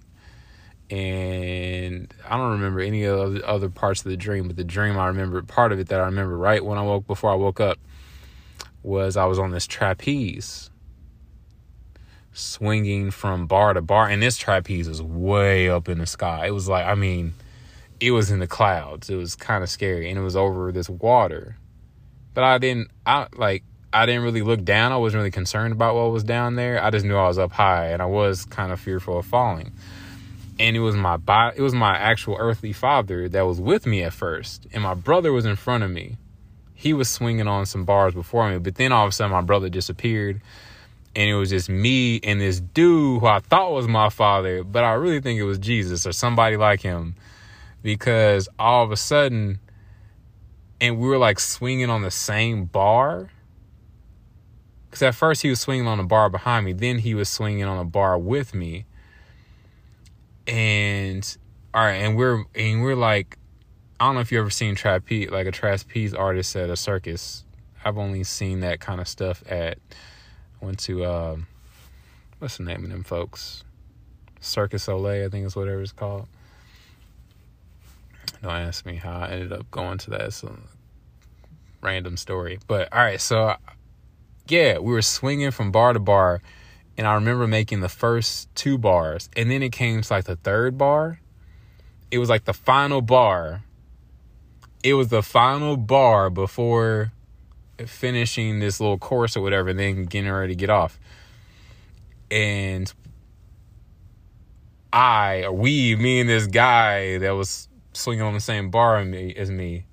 and 0.89 2.13
I 2.27 2.37
don't 2.37 2.51
remember 2.51 2.79
any 2.79 3.03
of 3.05 3.33
the 3.33 3.47
other 3.47 3.69
parts 3.69 4.01
of 4.01 4.09
the 4.09 4.17
dream, 4.17 4.47
but 4.47 4.55
the 4.55 4.63
dream 4.63 4.97
I 4.97 5.07
remember, 5.07 5.41
part 5.41 5.71
of 5.71 5.79
it 5.79 5.87
that 5.89 5.99
I 5.99 6.05
remember 6.05 6.37
right 6.37 6.63
when 6.63 6.77
I 6.77 6.83
woke, 6.83 7.07
before 7.07 7.31
I 7.31 7.35
woke 7.35 7.59
up, 7.59 7.79
was 8.83 9.17
I 9.17 9.25
was 9.25 9.39
on 9.39 9.49
this 9.49 9.65
trapeze, 9.65 10.69
swinging 12.33 13.09
from 13.09 13.47
bar 13.47 13.73
to 13.73 13.81
bar, 13.81 14.07
and 14.07 14.21
this 14.21 14.37
trapeze 14.37 14.87
was 14.87 15.01
way 15.01 15.69
up 15.69 15.89
in 15.89 15.97
the 15.97 16.05
sky. 16.05 16.45
It 16.45 16.51
was 16.51 16.67
like, 16.67 16.85
I 16.85 16.93
mean, 16.93 17.33
it 17.99 18.11
was 18.11 18.29
in 18.29 18.37
the 18.37 18.47
clouds. 18.47 19.09
It 19.09 19.15
was 19.15 19.35
kind 19.35 19.63
of 19.63 19.69
scary, 19.71 20.07
and 20.09 20.19
it 20.19 20.21
was 20.21 20.35
over 20.35 20.71
this 20.71 20.87
water, 20.87 21.57
but 22.35 22.43
I 22.43 22.59
didn't, 22.59 22.91
I 23.05 23.27
like. 23.35 23.63
I 23.95 24.05
didn't 24.05 24.23
really 24.23 24.41
look 24.41 24.63
down. 24.63 24.91
I 24.91 24.97
wasn't 24.97 25.19
really 25.19 25.31
concerned 25.31 25.71
about 25.71 25.95
what 25.95 26.11
was 26.11 26.23
down 26.23 26.55
there. 26.55 26.83
I 26.83 26.89
just 26.89 27.05
knew 27.05 27.15
I 27.15 27.27
was 27.27 27.37
up 27.37 27.51
high 27.51 27.87
and 27.87 28.01
I 28.01 28.05
was 28.05 28.45
kind 28.45 28.71
of 28.71 28.79
fearful 28.79 29.17
of 29.17 29.25
falling 29.25 29.71
and 30.59 30.75
it 30.75 30.79
was 30.79 30.95
my 30.95 31.17
it 31.55 31.61
was 31.61 31.73
my 31.73 31.97
actual 31.97 32.37
earthly 32.39 32.73
father 32.73 33.27
that 33.29 33.41
was 33.41 33.59
with 33.59 33.85
me 33.85 34.03
at 34.03 34.13
first 34.13 34.65
and 34.73 34.83
my 34.83 34.93
brother 34.93 35.31
was 35.31 35.45
in 35.45 35.55
front 35.55 35.83
of 35.83 35.91
me 35.91 36.17
he 36.73 36.93
was 36.93 37.09
swinging 37.09 37.47
on 37.47 37.65
some 37.65 37.83
bars 37.83 38.13
before 38.13 38.49
me 38.49 38.57
but 38.57 38.75
then 38.75 38.91
all 38.91 39.05
of 39.05 39.09
a 39.09 39.11
sudden 39.11 39.31
my 39.31 39.41
brother 39.41 39.69
disappeared 39.69 40.41
and 41.15 41.29
it 41.29 41.35
was 41.35 41.49
just 41.49 41.69
me 41.69 42.19
and 42.23 42.41
this 42.41 42.59
dude 42.59 43.21
who 43.21 43.25
I 43.25 43.39
thought 43.39 43.71
was 43.71 43.87
my 43.87 44.09
father 44.09 44.63
but 44.63 44.83
I 44.83 44.93
really 44.93 45.21
think 45.21 45.39
it 45.39 45.43
was 45.43 45.57
Jesus 45.57 46.07
or 46.07 46.11
somebody 46.11 46.57
like 46.57 46.81
him 46.81 47.15
because 47.81 48.47
all 48.57 48.83
of 48.83 48.91
a 48.91 48.97
sudden 48.97 49.59
and 50.79 50.99
we 50.99 51.07
were 51.07 51.17
like 51.17 51.39
swinging 51.39 51.89
on 51.89 52.01
the 52.01 52.11
same 52.11 52.65
bar 52.65 53.29
because 54.95 55.03
at 55.03 55.15
first 55.15 55.41
he 55.41 55.49
was 55.49 55.59
swinging 55.59 55.87
on 55.87 55.99
a 55.99 56.05
bar 56.05 56.29
behind 56.29 56.65
me 56.65 56.73
then 56.73 56.99
he 56.99 57.13
was 57.13 57.29
swinging 57.29 57.65
on 57.65 57.77
a 57.77 57.85
bar 57.85 58.17
with 58.17 58.55
me 58.55 58.85
and 60.47 61.37
all 61.75 61.83
right, 61.83 61.95
and 61.95 62.15
we're 62.15 62.45
and 62.55 62.81
we're 62.81 62.95
like, 62.95 63.37
I 63.99 64.05
don't 64.05 64.15
know 64.15 64.21
if 64.21 64.31
you 64.31 64.39
ever 64.39 64.49
seen 64.49 64.75
trapeze, 64.75 65.29
like 65.29 65.45
a 65.45 65.51
trapeze 65.51 66.13
artist 66.13 66.55
at 66.55 66.69
a 66.69 66.77
circus. 66.77 67.43
I've 67.83 67.97
only 67.97 68.23
seen 68.23 68.61
that 68.61 68.79
kind 68.79 69.01
of 69.01 69.09
stuff 69.09 69.43
at. 69.45 69.77
I 70.61 70.65
went 70.65 70.79
to 70.79 71.05
um, 71.05 71.47
what's 72.39 72.57
the 72.57 72.63
name 72.63 72.85
of 72.85 72.89
them 72.89 73.03
folks? 73.03 73.65
Circus 74.39 74.87
Olay, 74.87 75.25
I 75.25 75.29
think 75.29 75.45
is 75.45 75.55
whatever 75.55 75.81
it's 75.81 75.91
called. 75.91 76.27
Don't 78.41 78.51
ask 78.51 78.85
me 78.85 78.95
how 78.95 79.19
I 79.19 79.27
ended 79.27 79.51
up 79.51 79.69
going 79.69 79.97
to 79.99 80.11
that. 80.11 80.21
It's 80.21 80.43
a 80.43 80.53
random 81.81 82.15
story. 82.15 82.59
But 82.67 82.93
all 82.93 82.99
right, 82.99 83.19
so 83.19 83.57
yeah, 84.47 84.77
we 84.77 84.91
were 84.91 85.01
swinging 85.01 85.51
from 85.51 85.71
bar 85.71 85.93
to 85.93 85.99
bar 85.99 86.41
and 86.97 87.05
I 87.05 87.15
remember 87.15 87.47
making 87.47 87.81
the 87.81 87.89
first 87.89 88.53
two 88.55 88.77
bars, 88.77 89.29
and 89.35 89.51
then 89.51 89.61
it 89.61 89.71
came 89.71 90.01
to 90.01 90.13
like 90.13 90.25
the 90.25 90.37
third 90.37 90.77
bar. 90.77 91.19
It 92.09 92.19
was 92.19 92.29
like 92.29 92.45
the 92.45 92.53
final 92.53 93.01
bar. 93.01 93.63
It 94.83 94.93
was 94.93 95.09
the 95.09 95.23
final 95.23 95.75
bar 95.75 96.29
before 96.29 97.11
finishing 97.85 98.59
this 98.59 98.79
little 98.79 98.97
course 98.97 99.35
or 99.35 99.41
whatever, 99.41 99.69
and 99.69 99.79
then 99.79 100.03
getting 100.05 100.31
ready 100.31 100.53
to 100.53 100.57
get 100.57 100.69
off. 100.69 100.97
And 102.31 102.91
I, 104.93 105.43
or 105.43 105.51
we, 105.51 105.95
me 105.97 106.21
and 106.21 106.29
this 106.29 106.47
guy 106.47 107.17
that 107.17 107.31
was 107.31 107.67
swinging 107.91 108.23
on 108.23 108.33
the 108.33 108.39
same 108.39 108.69
bar 108.69 108.99
as 108.99 109.51
me, 109.51 109.85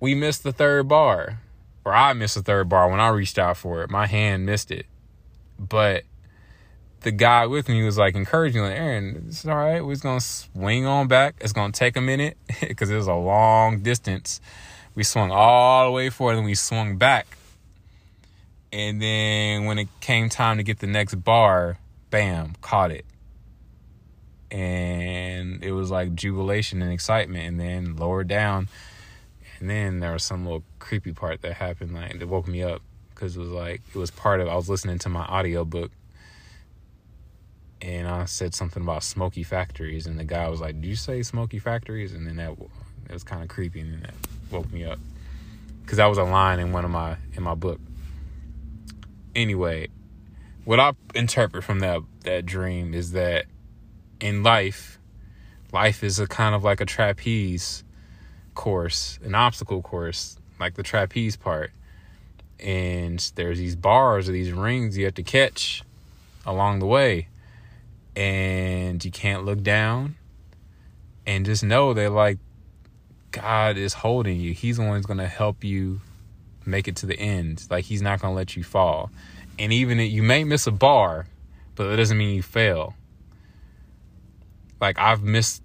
we 0.00 0.14
missed 0.14 0.42
the 0.42 0.52
third 0.52 0.88
bar 0.88 1.40
or 1.88 1.94
I 1.94 2.12
missed 2.12 2.34
the 2.34 2.42
third 2.42 2.68
bar 2.68 2.90
when 2.90 3.00
I 3.00 3.08
reached 3.08 3.38
out 3.38 3.56
for 3.56 3.82
it. 3.82 3.88
My 3.88 4.06
hand 4.06 4.44
missed 4.44 4.70
it. 4.70 4.84
But 5.58 6.04
the 7.00 7.10
guy 7.10 7.46
with 7.46 7.66
me 7.66 7.82
was 7.82 7.96
like 7.96 8.14
encouraging, 8.14 8.60
like, 8.60 8.76
Aaron, 8.76 9.24
it's 9.28 9.46
all 9.46 9.56
right. 9.56 9.80
We're 9.80 9.94
just 9.94 10.02
going 10.02 10.18
to 10.18 10.24
swing 10.24 10.84
on 10.84 11.08
back. 11.08 11.36
It's 11.40 11.54
going 11.54 11.72
to 11.72 11.78
take 11.78 11.96
a 11.96 12.02
minute 12.02 12.36
because 12.60 12.90
it 12.90 12.96
was 12.96 13.06
a 13.06 13.14
long 13.14 13.80
distance. 13.80 14.42
We 14.94 15.02
swung 15.02 15.30
all 15.30 15.86
the 15.86 15.92
way 15.92 16.10
forward 16.10 16.36
and 16.36 16.44
we 16.44 16.54
swung 16.54 16.98
back. 16.98 17.26
And 18.70 19.00
then 19.00 19.64
when 19.64 19.78
it 19.78 19.88
came 20.00 20.28
time 20.28 20.58
to 20.58 20.62
get 20.62 20.80
the 20.80 20.86
next 20.86 21.14
bar, 21.14 21.78
bam, 22.10 22.54
caught 22.60 22.90
it. 22.90 23.06
And 24.50 25.64
it 25.64 25.72
was 25.72 25.90
like 25.90 26.14
jubilation 26.14 26.82
and 26.82 26.92
excitement. 26.92 27.46
And 27.46 27.58
then 27.58 27.96
lower 27.96 28.24
down 28.24 28.68
and 29.60 29.68
then 29.68 30.00
there 30.00 30.12
was 30.12 30.22
some 30.24 30.44
little 30.44 30.64
creepy 30.78 31.12
part 31.12 31.42
that 31.42 31.54
happened, 31.54 31.94
like 31.94 32.18
that 32.18 32.26
woke 32.28 32.48
me 32.48 32.62
up 32.62 32.82
because 33.10 33.36
it 33.36 33.40
was 33.40 33.48
like 33.48 33.82
it 33.94 33.98
was 33.98 34.10
part 34.10 34.40
of 34.40 34.48
I 34.48 34.54
was 34.54 34.68
listening 34.68 34.98
to 35.00 35.08
my 35.08 35.24
audiobook 35.24 35.90
and 37.80 38.08
I 38.08 38.24
said 38.24 38.54
something 38.54 38.82
about 38.82 39.02
smoky 39.02 39.42
factories, 39.42 40.06
and 40.06 40.18
the 40.18 40.24
guy 40.24 40.48
was 40.48 40.60
like, 40.60 40.80
"Did 40.80 40.88
you 40.88 40.96
say 40.96 41.22
smoky 41.22 41.58
factories?" 41.58 42.12
And 42.12 42.26
then 42.26 42.36
that 42.36 42.52
it 42.52 43.12
was 43.12 43.24
kind 43.24 43.42
of 43.42 43.48
creepy, 43.48 43.80
and 43.80 44.02
that 44.02 44.14
woke 44.50 44.72
me 44.72 44.84
up 44.84 44.98
because 45.82 45.98
that 45.98 46.06
was 46.06 46.18
a 46.18 46.24
line 46.24 46.58
in 46.58 46.72
one 46.72 46.84
of 46.84 46.90
my 46.90 47.16
in 47.34 47.42
my 47.42 47.54
book. 47.54 47.80
Anyway, 49.34 49.88
what 50.64 50.80
I 50.80 50.92
interpret 51.14 51.64
from 51.64 51.80
that 51.80 52.00
that 52.24 52.46
dream 52.46 52.94
is 52.94 53.12
that 53.12 53.46
in 54.20 54.42
life, 54.42 54.98
life 55.72 56.02
is 56.02 56.18
a 56.18 56.26
kind 56.26 56.54
of 56.54 56.64
like 56.64 56.80
a 56.80 56.86
trapeze 56.86 57.84
course, 58.58 59.20
an 59.22 59.36
obstacle 59.36 59.80
course, 59.80 60.36
like 60.58 60.74
the 60.74 60.82
trapeze 60.82 61.36
part. 61.36 61.70
And 62.58 63.18
there's 63.36 63.56
these 63.56 63.76
bars 63.76 64.28
or 64.28 64.32
these 64.32 64.50
rings 64.50 64.98
you 64.98 65.04
have 65.04 65.14
to 65.14 65.22
catch 65.22 65.84
along 66.44 66.80
the 66.80 66.86
way. 66.86 67.28
And 68.16 69.02
you 69.02 69.12
can't 69.12 69.44
look 69.44 69.62
down. 69.62 70.16
And 71.24 71.46
just 71.46 71.62
know 71.62 71.94
that, 71.94 72.10
like, 72.10 72.38
God 73.30 73.76
is 73.76 73.92
holding 73.94 74.40
you. 74.40 74.52
He's 74.54 74.78
the 74.78 74.82
one 74.82 74.96
who's 74.96 75.06
going 75.06 75.18
to 75.18 75.28
help 75.28 75.62
you 75.62 76.00
make 76.66 76.88
it 76.88 76.96
to 76.96 77.06
the 77.06 77.18
end. 77.18 77.64
Like, 77.70 77.84
He's 77.84 78.02
not 78.02 78.20
going 78.20 78.32
to 78.32 78.36
let 78.36 78.56
you 78.56 78.64
fall. 78.64 79.10
And 79.58 79.72
even 79.72 80.00
if 80.00 80.10
you 80.10 80.22
may 80.22 80.42
miss 80.42 80.66
a 80.66 80.72
bar, 80.72 81.26
but 81.76 81.88
that 81.90 81.96
doesn't 81.96 82.18
mean 82.18 82.34
you 82.34 82.42
fail. 82.42 82.94
Like, 84.80 84.98
I've 84.98 85.22
missed 85.22 85.62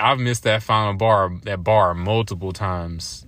I've 0.00 0.18
missed 0.18 0.44
that 0.44 0.62
final 0.62 0.94
bar, 0.94 1.32
that 1.44 1.62
bar 1.62 1.94
multiple 1.94 2.52
times. 2.52 3.26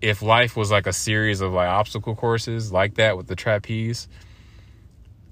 If 0.00 0.22
life 0.22 0.56
was 0.56 0.70
like 0.70 0.86
a 0.86 0.92
series 0.92 1.40
of 1.40 1.52
like 1.52 1.68
obstacle 1.68 2.14
courses 2.14 2.70
like 2.72 2.94
that 2.94 3.16
with 3.16 3.26
the 3.26 3.36
trapeze, 3.36 4.08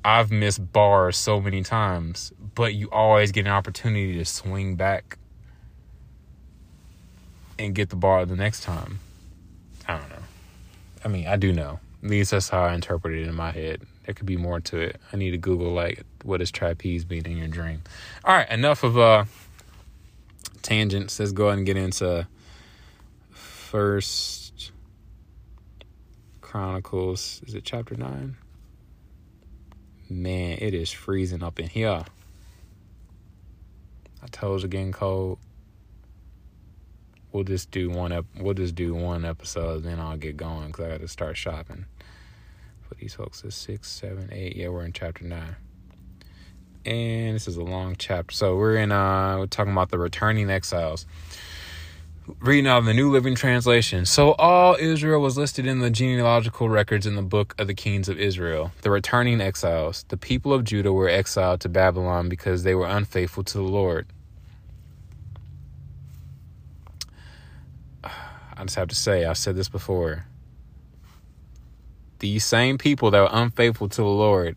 I've 0.04 0.30
missed 0.30 0.72
bars 0.72 1.16
so 1.16 1.40
many 1.40 1.62
times, 1.62 2.32
but 2.54 2.74
you 2.74 2.90
always 2.90 3.32
get 3.32 3.46
an 3.46 3.52
opportunity 3.52 4.18
to 4.18 4.24
swing 4.24 4.76
back 4.76 5.18
and 7.58 7.74
get 7.74 7.90
the 7.90 7.96
bar 7.96 8.26
the 8.26 8.37
next 8.37 8.62
time. 8.62 9.00
I 9.87 9.98
don't 9.98 10.08
know. 10.10 10.16
I 11.04 11.08
mean, 11.08 11.26
I 11.26 11.37
do 11.37 11.52
know. 11.52 11.80
At 12.02 12.10
least 12.10 12.32
that's 12.32 12.48
how 12.48 12.62
I 12.62 12.74
interpret 12.74 13.14
it 13.14 13.26
in 13.26 13.34
my 13.34 13.50
head. 13.50 13.82
There 14.04 14.14
could 14.14 14.26
be 14.26 14.37
more 14.37 14.60
to 14.60 14.78
it. 14.78 15.00
I 15.12 15.16
need 15.16 15.30
to 15.30 15.38
Google 15.38 15.72
like 15.72 16.02
what 16.22 16.38
does 16.38 16.50
trapeze 16.50 17.08
mean 17.08 17.26
in 17.26 17.37
your 17.38 17.48
dream. 17.48 17.82
All 18.24 18.34
right, 18.34 18.50
enough 18.50 18.82
of 18.82 18.98
uh 18.98 19.24
tangents. 20.64 21.20
Let's 21.20 21.31
go 21.31 21.46
ahead 21.46 21.59
and 21.59 21.66
get 21.66 21.77
into 21.77 22.27
First 23.31 24.72
Chronicles. 26.40 27.40
Is 27.46 27.55
it 27.55 27.64
chapter 27.64 27.94
nine? 27.94 28.37
Man, 30.11 30.59
it 30.61 30.74
is 30.74 30.90
freezing 30.90 31.42
up 31.42 31.61
in 31.61 31.68
here. 31.68 32.05
I 34.22 34.27
told 34.29 34.62
you 34.62 34.68
getting 34.68 34.92
cold. 34.92 35.38
We'll 37.33 37.44
just 37.44 37.70
do 37.70 37.90
one 37.90 38.12
ep- 38.12 38.27
we'll 38.38 38.55
just 38.55 38.74
do 38.74 38.94
one 38.94 39.24
episode, 39.24 39.83
then 39.83 39.98
I'll 39.98 40.16
get 40.16 40.37
going 40.37 40.68
because 40.68 40.85
I 40.85 40.88
got 40.90 41.00
to 41.00 41.09
start 41.09 41.37
shopping. 41.37 41.85
For 42.88 42.94
these 42.94 43.14
folks, 43.14 43.44
is 43.44 43.55
six, 43.55 43.90
seven, 43.90 44.29
eight. 44.33 44.57
Yeah, 44.57 44.68
we're 44.68 44.85
in 44.85 44.92
chapter 44.92 45.24
nine, 45.24 45.57
and 46.87 47.35
this 47.35 47.49
is 47.49 47.57
a 47.57 47.62
long 47.62 47.97
chapter. 47.99 48.35
So 48.35 48.57
we're 48.57 48.77
in 48.77 48.92
uh, 48.92 49.38
we're 49.38 49.47
talking 49.47 49.73
about 49.73 49.90
the 49.90 49.99
returning 49.99 50.51
exiles. 50.51 51.07
Reading 52.40 52.66
out 52.66 52.79
of 52.79 52.85
the 52.87 52.94
New 52.94 53.11
Living 53.11 53.35
Translation. 53.35 54.07
So 54.07 54.33
all 54.33 54.77
Israel 54.81 55.20
was 55.20 55.37
listed 55.37 55.66
in 55.66 55.81
the 55.81 55.90
genealogical 55.90 56.70
records 56.70 57.07
in 57.07 57.16
the 57.16 57.23
book 57.23 57.55
of 57.59 57.66
the 57.66 57.75
kings 57.75 58.09
of 58.09 58.18
Israel. 58.18 58.73
The 58.81 58.90
returning 58.90 59.42
exiles. 59.42 60.07
The 60.09 60.16
people 60.16 60.55
of 60.55 60.64
Judah 60.64 60.90
were 60.90 61.09
exiled 61.09 61.61
to 61.61 61.68
Babylon 61.68 62.31
because 62.31 62.62
they 62.62 62.75
were 62.75 62.87
unfaithful 62.87 63.44
to 63.44 63.59
the 63.59 63.64
Lord. 63.64 64.07
I 68.05 68.62
just 68.62 68.77
have 68.77 68.88
to 68.88 68.94
say, 68.94 69.27
I've 69.27 69.37
said 69.37 69.55
this 69.55 69.68
before. 69.68 70.25
These 72.20 72.47
same 72.47 72.79
people 72.79 73.11
that 73.11 73.20
were 73.20 73.29
unfaithful 73.31 73.90
to 73.90 74.01
the 74.01 74.07
Lord, 74.07 74.57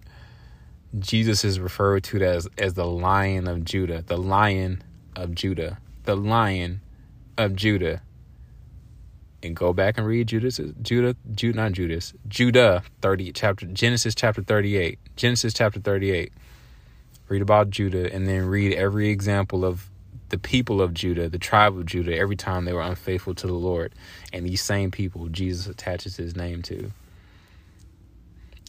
Jesus 0.99 1.43
is 1.43 1.59
referred 1.59 2.03
to 2.05 2.21
as, 2.23 2.47
as 2.57 2.73
the 2.73 2.85
Lion 2.85 3.47
of 3.47 3.63
Judah. 3.63 4.03
The 4.05 4.17
Lion 4.17 4.83
of 5.15 5.35
Judah. 5.35 5.79
The 6.03 6.15
Lion 6.15 6.81
of 7.37 7.55
Judah. 7.55 8.01
And 9.43 9.55
go 9.55 9.71
back 9.71 9.97
and 9.97 10.07
read 10.07 10.27
Judas, 10.27 10.59
Judah, 10.81 11.15
Judah, 11.33 11.57
not 11.57 11.71
Judas, 11.73 12.13
Judah, 12.27 12.81
thirty 13.01 13.31
chapter 13.31 13.67
Genesis 13.67 14.15
chapter 14.15 14.41
thirty 14.41 14.77
eight, 14.77 14.97
Genesis 15.15 15.53
chapter 15.53 15.79
thirty 15.79 16.11
eight. 16.11 16.33
Read 17.29 17.43
about 17.43 17.69
Judah, 17.69 18.11
and 18.11 18.27
then 18.27 18.47
read 18.47 18.73
every 18.73 19.09
example 19.09 19.63
of 19.63 19.89
the 20.29 20.39
people 20.39 20.81
of 20.81 20.93
Judah, 20.93 21.29
the 21.29 21.37
tribe 21.37 21.77
of 21.77 21.85
Judah, 21.85 22.17
every 22.17 22.35
time 22.35 22.65
they 22.65 22.73
were 22.73 22.81
unfaithful 22.81 23.35
to 23.35 23.47
the 23.47 23.53
Lord, 23.53 23.93
and 24.33 24.45
these 24.45 24.61
same 24.61 24.91
people 24.91 25.27
Jesus 25.27 25.67
attaches 25.67 26.17
his 26.17 26.35
name 26.35 26.61
to. 26.63 26.91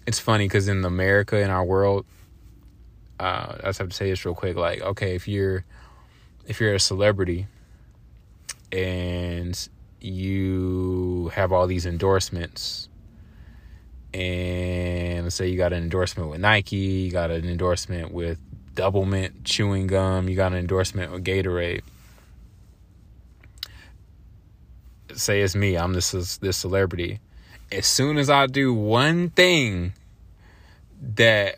It's 0.06 0.18
funny 0.18 0.44
because 0.44 0.68
in 0.68 0.84
America, 0.84 1.38
in 1.38 1.50
our 1.50 1.64
world, 1.64 2.04
uh, 3.20 3.57
I 3.61 3.66
just 3.66 3.78
have 3.78 3.88
to 3.88 3.94
say 3.94 4.11
this 4.11 4.24
real 4.24 4.35
quick. 4.35 4.57
Like, 4.57 4.81
okay, 4.81 5.14
if 5.14 5.28
you're 5.28 5.64
if 6.46 6.61
you're 6.61 6.74
a 6.74 6.81
celebrity 6.81 7.46
and 8.72 9.68
you 10.00 11.31
have 11.35 11.52
all 11.52 11.66
these 11.66 11.85
endorsements 11.85 12.88
and 14.14 15.24
let's 15.24 15.37
say 15.37 15.48
you 15.48 15.59
got 15.59 15.72
an 15.72 15.83
endorsement 15.83 16.31
with 16.31 16.40
Nike, 16.40 16.76
you 16.76 17.11
got 17.11 17.31
an 17.31 17.48
endorsement 17.48 18.12
with 18.12 18.38
Doublemint 18.74 19.44
chewing 19.44 19.87
gum, 19.87 20.28
you 20.28 20.37
got 20.37 20.52
an 20.52 20.59
endorsement 20.59 21.12
with 21.12 21.24
Gatorade. 21.24 21.83
Say 25.14 25.42
it's 25.42 25.54
me, 25.54 25.76
I'm 25.76 25.92
this 25.92 26.12
this 26.12 26.57
celebrity. 26.57 27.20
As 27.70 27.87
soon 27.87 28.16
as 28.16 28.31
I 28.31 28.46
do 28.46 28.72
one 28.72 29.31
thing 29.31 29.92
that 31.16 31.57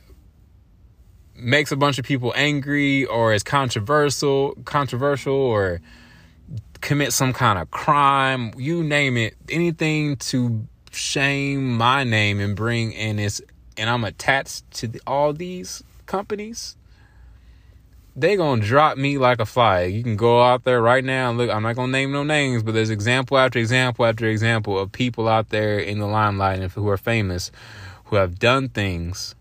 makes 1.42 1.72
a 1.72 1.76
bunch 1.76 1.98
of 1.98 2.04
people 2.04 2.32
angry 2.36 3.04
or 3.04 3.32
is 3.32 3.42
controversial, 3.42 4.56
controversial 4.64 5.34
or 5.34 5.80
commit 6.80 7.12
some 7.12 7.32
kind 7.32 7.58
of 7.58 7.70
crime, 7.70 8.52
you 8.56 8.82
name 8.82 9.16
it, 9.16 9.36
anything 9.48 10.16
to 10.16 10.66
shame 10.90 11.76
my 11.76 12.04
name 12.04 12.40
and 12.40 12.56
bring 12.56 12.92
in 12.92 13.16
this, 13.16 13.40
and 13.76 13.88
I'm 13.88 14.04
attached 14.04 14.70
to 14.72 14.88
the, 14.88 15.00
all 15.06 15.32
these 15.32 15.82
companies, 16.06 16.76
they 18.16 18.36
gonna 18.36 18.62
drop 18.62 18.98
me 18.98 19.18
like 19.18 19.40
a 19.40 19.46
fly. 19.46 19.82
You 19.82 20.02
can 20.02 20.16
go 20.16 20.42
out 20.42 20.64
there 20.64 20.82
right 20.82 21.04
now 21.04 21.30
and 21.30 21.38
look. 21.38 21.48
I'm 21.48 21.62
not 21.62 21.76
gonna 21.76 21.92
name 21.92 22.12
no 22.12 22.22
names, 22.22 22.62
but 22.62 22.74
there's 22.74 22.90
example 22.90 23.38
after 23.38 23.58
example 23.58 24.04
after 24.04 24.26
example 24.26 24.78
of 24.78 24.90
people 24.90 25.28
out 25.28 25.50
there 25.50 25.78
in 25.78 26.00
the 26.00 26.06
limelight 26.06 26.60
and 26.60 26.70
who 26.72 26.88
are 26.88 26.96
famous, 26.96 27.52
who 28.06 28.16
have 28.16 28.38
done 28.38 28.68
things, 28.68 29.34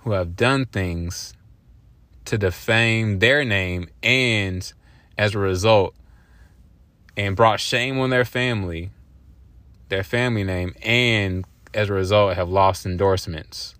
who 0.00 0.12
have 0.12 0.36
done 0.36 0.64
things 0.66 1.34
to 2.24 2.38
defame 2.38 3.18
their 3.18 3.44
name 3.44 3.88
and 4.02 4.72
as 5.18 5.34
a 5.34 5.38
result 5.38 5.94
and 7.16 7.36
brought 7.36 7.60
shame 7.60 7.98
on 7.98 8.10
their 8.10 8.24
family, 8.24 8.90
their 9.88 10.04
family 10.04 10.44
name, 10.44 10.74
and 10.82 11.44
as 11.74 11.90
a 11.90 11.92
result 11.92 12.34
have 12.34 12.48
lost 12.48 12.86
endorsements 12.86 13.74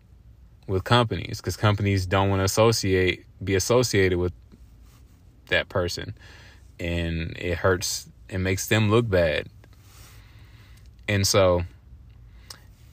with 0.67 0.85
companies 0.85 1.41
because 1.41 1.57
companies 1.57 2.07
don't 2.07 2.29
want 2.29 2.41
to 2.41 2.45
associate 2.45 3.25
be 3.43 3.55
associated 3.55 4.19
with 4.19 4.33
that 5.49 5.69
person 5.69 6.15
and 6.79 7.37
it 7.37 7.57
hurts 7.59 8.09
it 8.29 8.39
makes 8.39 8.69
them 8.69 8.91
look 8.91 9.09
bad. 9.09 9.49
And 11.09 11.27
so 11.27 11.63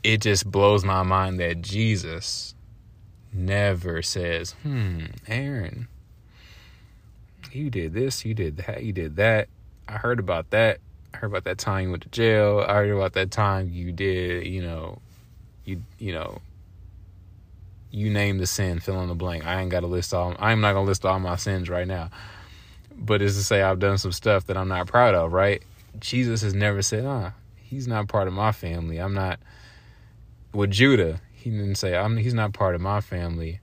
it 0.03 0.21
just 0.21 0.49
blows 0.49 0.83
my 0.85 1.03
mind 1.03 1.39
that 1.39 1.61
jesus 1.61 2.55
never 3.33 4.01
says 4.01 4.51
hmm 4.63 5.05
aaron 5.27 5.87
you 7.51 7.69
did 7.69 7.93
this, 7.93 8.25
you 8.25 8.33
did 8.33 8.57
that, 8.57 8.83
you 8.83 8.93
did 8.93 9.15
that. 9.17 9.47
I 9.87 9.93
heard 9.93 10.19
about 10.19 10.49
that. 10.51 10.79
I 11.13 11.17
heard 11.17 11.27
about 11.27 11.45
that 11.45 11.57
time 11.57 11.85
you 11.85 11.89
went 11.91 12.03
to 12.03 12.09
jail. 12.09 12.63
I 12.67 12.73
heard 12.75 12.89
about 12.89 13.13
that 13.13 13.31
time 13.31 13.69
you 13.71 13.91
did, 13.91 14.45
you 14.47 14.61
know, 14.61 14.99
you 15.65 15.81
you 15.97 16.13
know, 16.13 16.41
you 17.91 18.09
name 18.09 18.37
the 18.37 18.47
sin, 18.47 18.79
fill 18.79 19.01
in 19.01 19.09
the 19.09 19.15
blank. 19.15 19.45
I 19.45 19.61
ain't 19.61 19.71
got 19.71 19.81
to 19.81 19.87
list 19.87 20.13
all. 20.13 20.35
I'm 20.39 20.61
not 20.61 20.73
gonna 20.73 20.85
list 20.85 21.05
all 21.05 21.19
my 21.19 21.35
sins 21.35 21.69
right 21.69 21.87
now, 21.87 22.09
but 22.95 23.21
it's 23.21 23.35
to 23.35 23.43
say 23.43 23.61
I've 23.61 23.79
done 23.79 23.97
some 23.97 24.11
stuff 24.11 24.45
that 24.47 24.57
I'm 24.57 24.67
not 24.67 24.87
proud 24.87 25.15
of. 25.15 25.31
Right? 25.31 25.61
Jesus 25.99 26.41
has 26.41 26.53
never 26.53 26.81
said, 26.81 27.05
"Ah, 27.05 27.33
he's 27.55 27.87
not 27.87 28.07
part 28.07 28.27
of 28.27 28.33
my 28.33 28.51
family." 28.51 28.97
I'm 28.97 29.13
not 29.13 29.39
with 30.53 30.71
Judah. 30.71 31.21
He 31.49 31.57
didn't 31.57 31.75
say, 31.75 31.95
"I'm." 31.95 32.17
He's 32.17 32.33
not 32.33 32.51
part 32.51 32.75
of 32.75 32.81
my 32.81 32.99
family. 32.99 33.61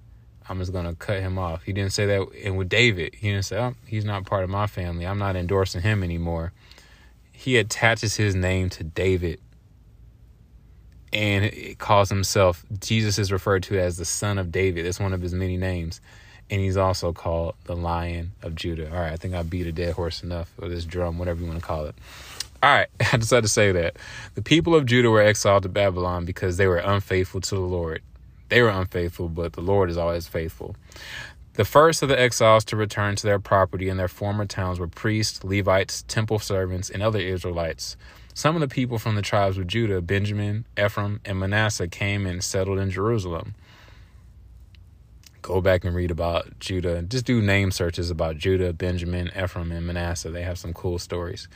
I'm 0.48 0.58
just 0.58 0.72
gonna 0.72 0.94
cut 0.94 1.20
him 1.20 1.38
off. 1.38 1.62
He 1.64 1.74
didn't 1.74 1.92
say 1.92 2.06
that. 2.06 2.26
And 2.42 2.56
with 2.56 2.70
David, 2.70 3.14
he 3.14 3.30
didn't 3.30 3.44
say, 3.44 3.58
"Oh, 3.58 3.74
he's 3.86 4.06
not 4.06 4.24
part 4.24 4.42
of 4.42 4.50
my 4.50 4.66
family. 4.66 5.06
I'm 5.06 5.18
not 5.18 5.36
endorsing 5.36 5.82
him 5.82 6.02
anymore." 6.02 6.52
He 7.30 7.58
attaches 7.58 8.16
his 8.16 8.34
name 8.34 8.70
to 8.70 8.84
David, 8.84 9.38
and 11.12 11.44
it 11.44 11.78
calls 11.78 12.08
himself. 12.08 12.64
Jesus 12.80 13.18
is 13.18 13.30
referred 13.30 13.64
to 13.64 13.78
as 13.78 13.98
the 13.98 14.06
Son 14.06 14.38
of 14.38 14.50
David. 14.50 14.86
That's 14.86 15.00
one 15.00 15.12
of 15.12 15.20
his 15.20 15.34
many 15.34 15.58
names, 15.58 16.00
and 16.48 16.60
he's 16.62 16.78
also 16.78 17.12
called 17.12 17.54
the 17.64 17.76
Lion 17.76 18.32
of 18.42 18.54
Judah. 18.54 18.90
All 18.90 19.00
right, 19.00 19.12
I 19.12 19.16
think 19.16 19.34
I 19.34 19.42
beat 19.42 19.66
a 19.66 19.72
dead 19.72 19.92
horse 19.92 20.22
enough, 20.22 20.50
or 20.56 20.68
this 20.68 20.86
drum, 20.86 21.18
whatever 21.18 21.40
you 21.40 21.46
want 21.46 21.60
to 21.60 21.66
call 21.66 21.84
it. 21.84 21.94
All 22.64 22.70
right, 22.70 22.88
I 23.12 23.18
decided 23.18 23.42
to 23.42 23.48
say 23.48 23.72
that 23.72 23.98
the 24.36 24.40
people 24.40 24.74
of 24.74 24.86
Judah 24.86 25.10
were 25.10 25.20
exiled 25.20 25.64
to 25.64 25.68
Babylon 25.68 26.24
because 26.24 26.56
they 26.56 26.66
were 26.66 26.78
unfaithful 26.78 27.42
to 27.42 27.54
the 27.54 27.60
Lord. 27.60 28.02
They 28.48 28.62
were 28.62 28.70
unfaithful, 28.70 29.28
but 29.28 29.52
the 29.52 29.60
Lord 29.60 29.90
is 29.90 29.98
always 29.98 30.26
faithful. 30.26 30.74
The 31.54 31.66
first 31.66 32.02
of 32.02 32.08
the 32.08 32.18
exiles 32.18 32.64
to 32.66 32.76
return 32.76 33.16
to 33.16 33.26
their 33.26 33.38
property 33.38 33.90
in 33.90 33.98
their 33.98 34.08
former 34.08 34.46
towns 34.46 34.80
were 34.80 34.88
priests, 34.88 35.44
Levites, 35.44 36.04
temple 36.08 36.38
servants, 36.38 36.88
and 36.88 37.02
other 37.02 37.18
Israelites. 37.18 37.98
Some 38.32 38.56
of 38.56 38.62
the 38.62 38.74
people 38.74 38.98
from 38.98 39.14
the 39.14 39.22
tribes 39.22 39.58
of 39.58 39.66
Judah, 39.66 40.00
Benjamin, 40.00 40.64
Ephraim, 40.82 41.20
and 41.26 41.38
Manasseh 41.38 41.86
came 41.86 42.24
and 42.24 42.42
settled 42.42 42.78
in 42.78 42.90
Jerusalem. 42.90 43.54
Go 45.42 45.60
back 45.60 45.84
and 45.84 45.94
read 45.94 46.10
about 46.10 46.58
Judah. 46.60 47.02
Just 47.02 47.26
do 47.26 47.42
name 47.42 47.70
searches 47.70 48.10
about 48.10 48.38
Judah, 48.38 48.72
Benjamin, 48.72 49.30
Ephraim, 49.38 49.70
and 49.70 49.86
Manasseh. 49.86 50.30
They 50.30 50.42
have 50.42 50.58
some 50.58 50.72
cool 50.72 50.98
stories. 50.98 51.46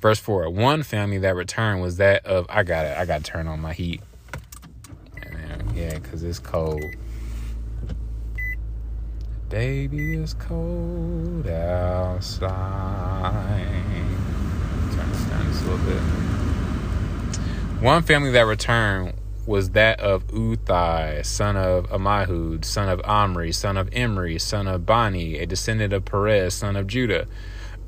Verse 0.00 0.18
4 0.18 0.50
One 0.50 0.82
family 0.82 1.18
that 1.18 1.34
returned 1.34 1.82
was 1.82 1.98
that 1.98 2.24
of, 2.26 2.46
I 2.48 2.62
got 2.62 2.86
it, 2.86 2.96
I 2.96 3.04
got 3.04 3.24
to 3.24 3.30
turn 3.30 3.46
on 3.46 3.60
my 3.60 3.72
heat. 3.72 4.00
Yeah, 5.74 5.98
because 5.98 6.22
it's 6.22 6.38
cold. 6.38 6.84
Baby, 9.48 10.14
it's 10.14 10.34
cold 10.34 11.46
outside. 11.48 12.52
Turn 14.92 15.10
this 15.10 15.22
down 15.22 15.46
just 15.46 15.64
a 15.64 15.70
little 15.70 15.86
bit. 15.86 16.02
One 17.82 18.02
family 18.02 18.30
that 18.32 18.42
returned 18.42 19.14
was 19.46 19.70
that 19.70 20.00
of 20.00 20.26
Uthai, 20.28 21.24
son 21.24 21.56
of 21.56 21.88
Ammihud, 21.88 22.64
son 22.64 22.88
of 22.88 23.00
Omri, 23.04 23.52
son 23.52 23.76
of 23.76 23.88
Imri, 23.92 24.38
son 24.38 24.68
of 24.68 24.84
Bani, 24.84 25.38
a 25.38 25.46
descendant 25.46 25.92
of 25.92 26.04
Perez, 26.04 26.54
son 26.54 26.76
of 26.76 26.86
Judah. 26.86 27.26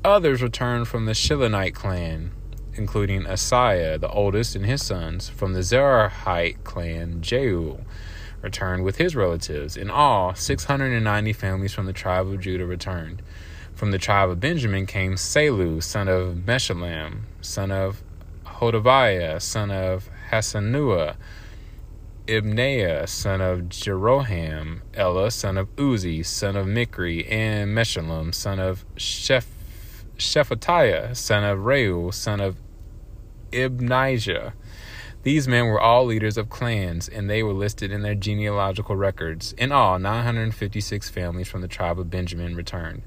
Others 0.05 0.41
returned 0.41 0.89
from 0.89 1.05
the 1.05 1.13
Shilonite 1.13 1.73
clan, 1.73 2.31
including 2.73 3.23
Asaiah, 3.23 3.97
the 3.97 4.09
oldest, 4.09 4.53
and 4.53 4.65
his 4.65 4.85
sons. 4.85 5.29
From 5.29 5.53
the 5.53 5.61
Zerahite 5.61 6.61
clan, 6.65 7.21
Jeuel 7.21 7.85
returned 8.41 8.83
with 8.83 8.97
his 8.97 9.15
relatives. 9.15 9.77
In 9.77 9.89
all, 9.89 10.35
690 10.35 11.31
families 11.31 11.71
from 11.71 11.85
the 11.85 11.93
tribe 11.93 12.27
of 12.27 12.41
Judah 12.41 12.65
returned. 12.65 13.21
From 13.75 13.91
the 13.91 13.97
tribe 13.97 14.29
of 14.29 14.41
Benjamin 14.41 14.85
came 14.85 15.13
Sallu, 15.13 15.81
son 15.81 16.09
of 16.09 16.35
Meshullam, 16.35 17.21
son 17.39 17.71
of 17.71 18.03
Hodaviah, 18.45 19.41
son 19.41 19.71
of 19.71 20.09
Hassenuah, 20.31 21.15
Ibneiah, 22.27 23.07
son 23.07 23.39
of 23.39 23.59
Jeroham, 23.69 24.81
Elah, 24.95 25.31
son 25.31 25.57
of 25.57 25.73
Uzzi, 25.77 26.25
son 26.25 26.57
of 26.57 26.67
Micri, 26.67 27.25
and 27.31 27.73
Meshullam, 27.73 28.33
son 28.33 28.59
of 28.59 28.83
Sheph- 28.97 29.52
Shephatiah, 30.23 31.15
son 31.15 31.43
of 31.43 31.65
Reuel, 31.65 32.11
son 32.11 32.39
of 32.39 32.57
Ibnijah. 33.51 34.53
These 35.23 35.47
men 35.47 35.67
were 35.67 35.79
all 35.79 36.05
leaders 36.05 36.37
of 36.37 36.49
clans, 36.49 37.07
and 37.07 37.29
they 37.29 37.43
were 37.43 37.53
listed 37.53 37.91
in 37.91 38.01
their 38.01 38.15
genealogical 38.15 38.95
records. 38.95 39.53
In 39.53 39.71
all, 39.71 39.99
956 39.99 41.09
families 41.09 41.47
from 41.47 41.61
the 41.61 41.67
tribe 41.67 41.99
of 41.99 42.09
Benjamin 42.09 42.55
returned. 42.55 43.03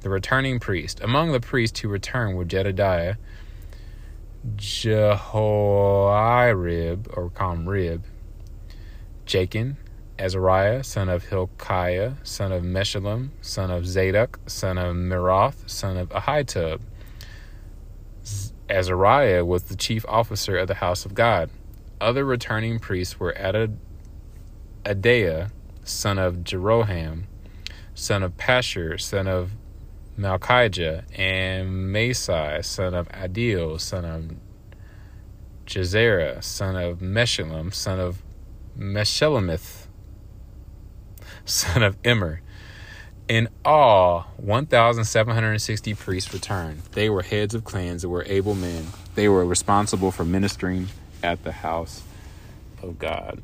The 0.00 0.10
returning 0.10 0.60
priest. 0.60 1.00
Among 1.00 1.32
the 1.32 1.40
priests 1.40 1.80
who 1.80 1.88
returned 1.88 2.36
were 2.36 2.44
Jedediah, 2.44 3.16
Jehoiarib, 4.56 5.16
or 7.16 7.30
Comrib, 7.30 8.02
Jachin, 9.26 9.76
Azariah, 10.20 10.84
son 10.84 11.08
of 11.08 11.24
Hilkiah, 11.24 12.12
son 12.22 12.52
of 12.52 12.62
Meshullam, 12.62 13.30
son 13.40 13.70
of 13.70 13.86
Zadok, 13.86 14.38
son 14.46 14.76
of 14.76 14.94
Meroth, 14.94 15.68
son 15.68 15.96
of 15.96 16.10
Ahitub. 16.10 16.80
Azariah 18.68 19.44
was 19.44 19.64
the 19.64 19.76
chief 19.76 20.04
officer 20.06 20.58
of 20.58 20.68
the 20.68 20.74
house 20.74 21.06
of 21.06 21.14
God. 21.14 21.48
Other 22.02 22.24
returning 22.24 22.78
priests 22.78 23.18
were 23.18 23.32
Adad- 23.32 23.78
Adaiah, 24.84 25.50
son 25.84 26.18
of 26.18 26.36
Jeroham, 26.44 27.22
son 27.94 28.22
of 28.22 28.36
Pashur, 28.36 29.00
son 29.00 29.26
of 29.26 29.52
Malchijah, 30.18 31.04
and 31.18 31.94
Maasai, 31.94 32.62
son 32.62 32.92
of 32.92 33.08
Adil, 33.08 33.80
son 33.80 34.04
of 34.04 34.30
Jahzerah, 35.66 36.44
son 36.44 36.76
of 36.76 36.98
Meshullam, 36.98 37.72
son 37.72 37.98
of 37.98 38.22
Meshelemith, 38.78 39.79
son 41.50 41.82
of 41.82 41.96
Immer. 42.04 42.40
In 43.28 43.48
all, 43.64 44.26
1,760 44.38 45.94
priests 45.94 46.34
returned. 46.34 46.82
They 46.92 47.08
were 47.08 47.22
heads 47.22 47.54
of 47.54 47.64
clans 47.64 48.02
that 48.02 48.08
were 48.08 48.24
able 48.26 48.54
men. 48.54 48.86
They 49.14 49.28
were 49.28 49.44
responsible 49.44 50.10
for 50.10 50.24
ministering 50.24 50.88
at 51.22 51.44
the 51.44 51.52
house 51.52 52.02
of 52.82 52.98
God. 52.98 53.40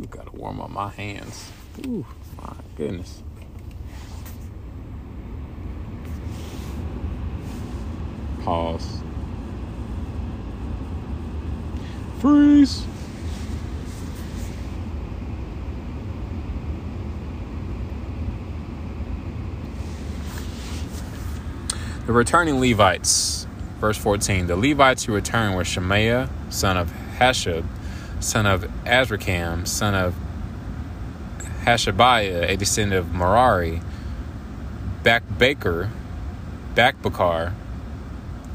Ooh, 0.00 0.06
gotta 0.06 0.30
warm 0.32 0.60
up 0.60 0.70
my 0.70 0.88
hands. 0.88 1.50
Ooh, 1.86 2.06
my 2.38 2.54
goodness. 2.76 3.22
Pause. 8.44 9.02
Freeze. 12.20 12.86
The 22.06 22.12
returning 22.12 22.60
Levites, 22.60 23.46
verse 23.80 23.96
14. 23.96 24.46
The 24.46 24.56
Levites 24.56 25.04
who 25.04 25.14
returned 25.14 25.56
were 25.56 25.64
Shemaiah, 25.64 26.28
son 26.50 26.76
of 26.76 26.92
Hashab, 27.16 27.64
son 28.20 28.44
of 28.44 28.64
Azrikam, 28.84 29.66
son 29.66 29.94
of 29.94 30.14
Hashabiah, 31.64 32.50
a 32.50 32.56
descendant 32.58 32.98
of 33.06 33.14
Merari, 33.14 33.80
Bakbaker, 35.02 35.88
Bakbakar, 36.74 37.54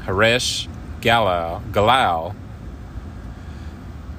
Haresh, 0.04 0.68
Galal, 1.00 1.60
Galal, 1.72 2.36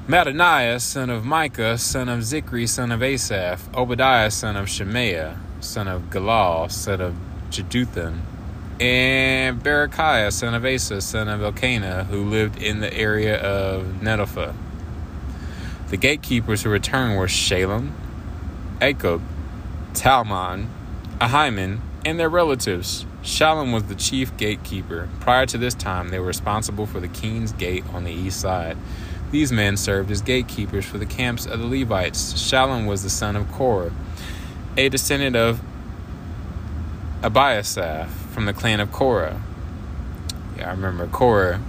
Mattaniah, 0.08 0.82
son 0.82 1.10
of 1.10 1.24
Micah, 1.24 1.78
son 1.78 2.10
of 2.10 2.20
Zicri, 2.20 2.67
son 2.67 2.91
of 2.91 3.02
Asaph, 3.02 3.74
Obadiah, 3.74 4.30
son 4.30 4.58
of 4.58 4.67
Shemaiah, 4.67 5.38
son 5.62 5.88
of 5.88 6.10
Galal, 6.10 6.70
son 6.70 7.00
of 7.00 7.15
Jeduthun, 7.50 8.20
and 8.82 9.62
Berechiah, 9.62 10.34
son 10.34 10.56
of 10.56 10.65
Asa, 10.65 11.02
son 11.02 11.30
of 11.30 11.44
Elkanah, 11.44 12.06
who 12.06 12.26
lived 12.26 12.60
in 12.60 12.80
the 12.80 12.91
area 12.91 13.39
of 13.39 13.84
Netopha. 14.02 14.56
The 15.89 15.98
gatekeepers 15.98 16.63
who 16.63 16.72
returned 16.72 17.15
were 17.15 17.28
Shalem, 17.28 17.94
Akkub, 18.80 19.22
Talmon, 19.94 20.65
Ahiman, 21.20 21.80
and 22.04 22.20
their 22.20 22.30
relatives. 22.30 23.06
Shalom 23.22 23.72
was 23.72 23.84
the 23.84 23.94
chief 23.94 24.36
gatekeeper. 24.36 25.08
Prior 25.20 25.46
to 25.46 25.60
this 25.60 25.76
time, 25.76 26.10
they 26.10 26.17
were 26.17 26.26
responsible 26.26 26.88
for 26.88 27.00
the 27.00 27.08
king's 27.08 27.52
gate 27.52 27.84
on 27.94 28.04
the 28.04 28.12
east 28.12 28.41
side. 28.41 28.78
These 29.30 29.52
men 29.52 29.78
served 29.78 30.10
as 30.10 30.24
gatekeepers 30.24 30.86
for 30.86 30.98
the 30.98 31.06
camps 31.06 31.46
of 31.46 31.60
the 31.60 31.67
Levites. 31.67 32.36
Shalom 32.36 32.88
was 32.88 33.04
the 33.04 33.12
son 33.12 33.36
of 33.36 33.52
Korah, 33.52 33.91
a 34.76 34.89
descendant 34.89 35.36
of 35.36 35.62
Abiasaph 37.22 38.20
from 38.32 38.46
the 38.46 38.54
clan 38.54 38.80
of 38.80 38.91
Korah. 38.91 39.41
Yeah, 40.58 40.70
I 40.70 40.72
remember 40.72 41.08
Korah 41.08 41.62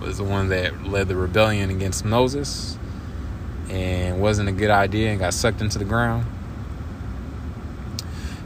was 0.00 0.18
the 0.18 0.24
one 0.24 0.48
that 0.48 0.84
led 0.84 1.08
the 1.08 1.16
rebellion 1.16 1.70
against 1.70 2.04
Moses 2.04 2.76
and 3.68 4.20
wasn't 4.20 4.48
a 4.48 4.52
good 4.52 4.70
idea 4.70 5.10
and 5.10 5.18
got 5.18 5.34
sucked 5.34 5.60
into 5.60 5.78
the 5.78 5.84
ground. 5.84 6.26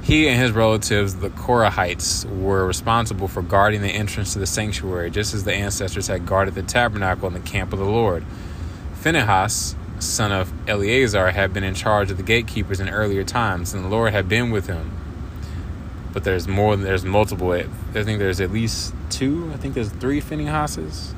He 0.03 0.27
and 0.29 0.41
his 0.41 0.53
relatives, 0.53 1.17
the 1.17 1.29
Korahites, 1.29 2.25
were 2.25 2.67
responsible 2.67 3.29
for 3.29 3.43
guarding 3.43 3.83
the 3.83 3.91
entrance 3.91 4.33
to 4.33 4.39
the 4.39 4.47
sanctuary, 4.47 5.11
just 5.11 5.35
as 5.35 5.45
the 5.45 5.53
ancestors 5.53 6.07
had 6.07 6.25
guarded 6.25 6.55
the 6.55 6.63
tabernacle 6.63 7.27
and 7.27 7.37
the 7.37 7.41
camp 7.41 7.75
of 7.75 7.79
the 7.79 7.85
Lord. 7.85 8.25
Phinehas, 8.95 9.77
son 9.99 10.33
of 10.33 10.51
Eleazar, 10.67 11.33
had 11.33 11.53
been 11.53 11.63
in 11.63 11.75
charge 11.75 12.11
of 12.11 12.17
the 12.17 12.23
gatekeepers 12.23 12.81
in 12.81 12.89
earlier 12.89 13.23
times, 13.23 13.75
and 13.75 13.85
the 13.85 13.89
Lord 13.89 14.13
had 14.13 14.31
been 14.31 14.51
with 14.51 14.67
him. 14.67 14.93
But 16.12 16.25
there's 16.25 16.49
more 16.49 16.75
than 16.75 16.85
there's 16.85 17.05
multiple. 17.05 17.53
I 17.53 17.64
think 17.92 18.18
there's 18.18 18.40
at 18.40 18.51
least 18.51 18.94
two. 19.11 19.51
I 19.53 19.57
think 19.57 19.75
there's 19.75 19.90
three 19.90 20.21
Phinehas's. 20.21 21.14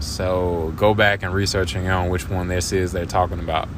So 0.00 0.72
go 0.76 0.94
back 0.94 1.22
and 1.22 1.34
research 1.34 1.74
on 1.76 2.08
which 2.08 2.28
one 2.28 2.48
this 2.48 2.72
is 2.72 2.92
they're 2.92 3.06
talking 3.06 3.40
about. 3.40 3.68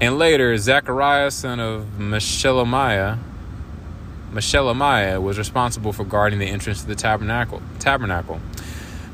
And 0.00 0.18
later, 0.18 0.56
Zechariah, 0.58 1.30
son 1.30 1.58
of 1.58 1.86
Meshelemiah, 1.98 3.18
Meshelemiah 4.32 5.22
was 5.22 5.38
responsible 5.38 5.94
for 5.94 6.04
guarding 6.04 6.38
the 6.38 6.46
entrance 6.46 6.82
to 6.82 6.86
the 6.86 6.94
tabernacle. 6.94 7.62
Tabernacle. 7.78 8.40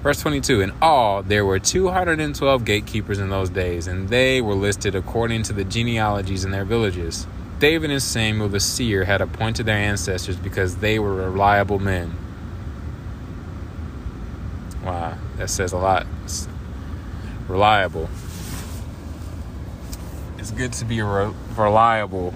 Verse 0.02 0.20
22 0.20 0.60
In 0.60 0.72
all, 0.82 1.22
there 1.22 1.44
were 1.44 1.60
212 1.60 2.64
gatekeepers 2.64 3.20
in 3.20 3.30
those 3.30 3.48
days, 3.48 3.86
and 3.86 4.08
they 4.08 4.40
were 4.40 4.54
listed 4.54 4.96
according 4.96 5.44
to 5.44 5.52
the 5.52 5.62
genealogies 5.62 6.44
in 6.44 6.50
their 6.50 6.64
villages. 6.64 7.28
David 7.62 7.92
and 7.92 8.02
Samuel 8.02 8.48
the 8.48 8.58
seer 8.58 9.04
had 9.04 9.20
appointed 9.20 9.66
their 9.66 9.76
ancestors 9.76 10.34
because 10.34 10.78
they 10.78 10.98
were 10.98 11.14
reliable 11.14 11.78
men. 11.78 12.12
Wow, 14.84 15.16
that 15.36 15.48
says 15.48 15.72
a 15.72 15.78
lot. 15.78 16.04
It's 16.24 16.48
reliable. 17.46 18.10
It's 20.38 20.50
good 20.50 20.72
to 20.72 20.84
be 20.84 21.02
re- 21.02 21.32
reliable. 21.56 22.34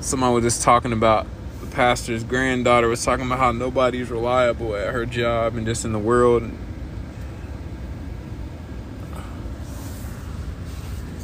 Someone 0.00 0.34
was 0.34 0.42
just 0.42 0.62
talking 0.62 0.92
about 0.92 1.28
the 1.60 1.68
pastor's 1.68 2.24
granddaughter 2.24 2.88
was 2.88 3.04
talking 3.04 3.26
about 3.26 3.38
how 3.38 3.52
nobody's 3.52 4.10
reliable 4.10 4.74
at 4.74 4.92
her 4.92 5.06
job 5.06 5.54
and 5.54 5.64
just 5.64 5.84
in 5.84 5.92
the 5.92 6.00
world. 6.00 6.50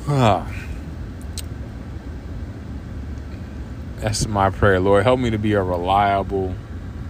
Ah. 0.07 0.49
That's 4.01 4.27
my 4.27 4.49
prayer, 4.49 4.81
Lord. 4.81 5.05
Help 5.05 5.21
me 5.21 5.29
to 5.29 5.39
be 5.39 5.53
a 5.53 5.63
reliable 5.63 6.55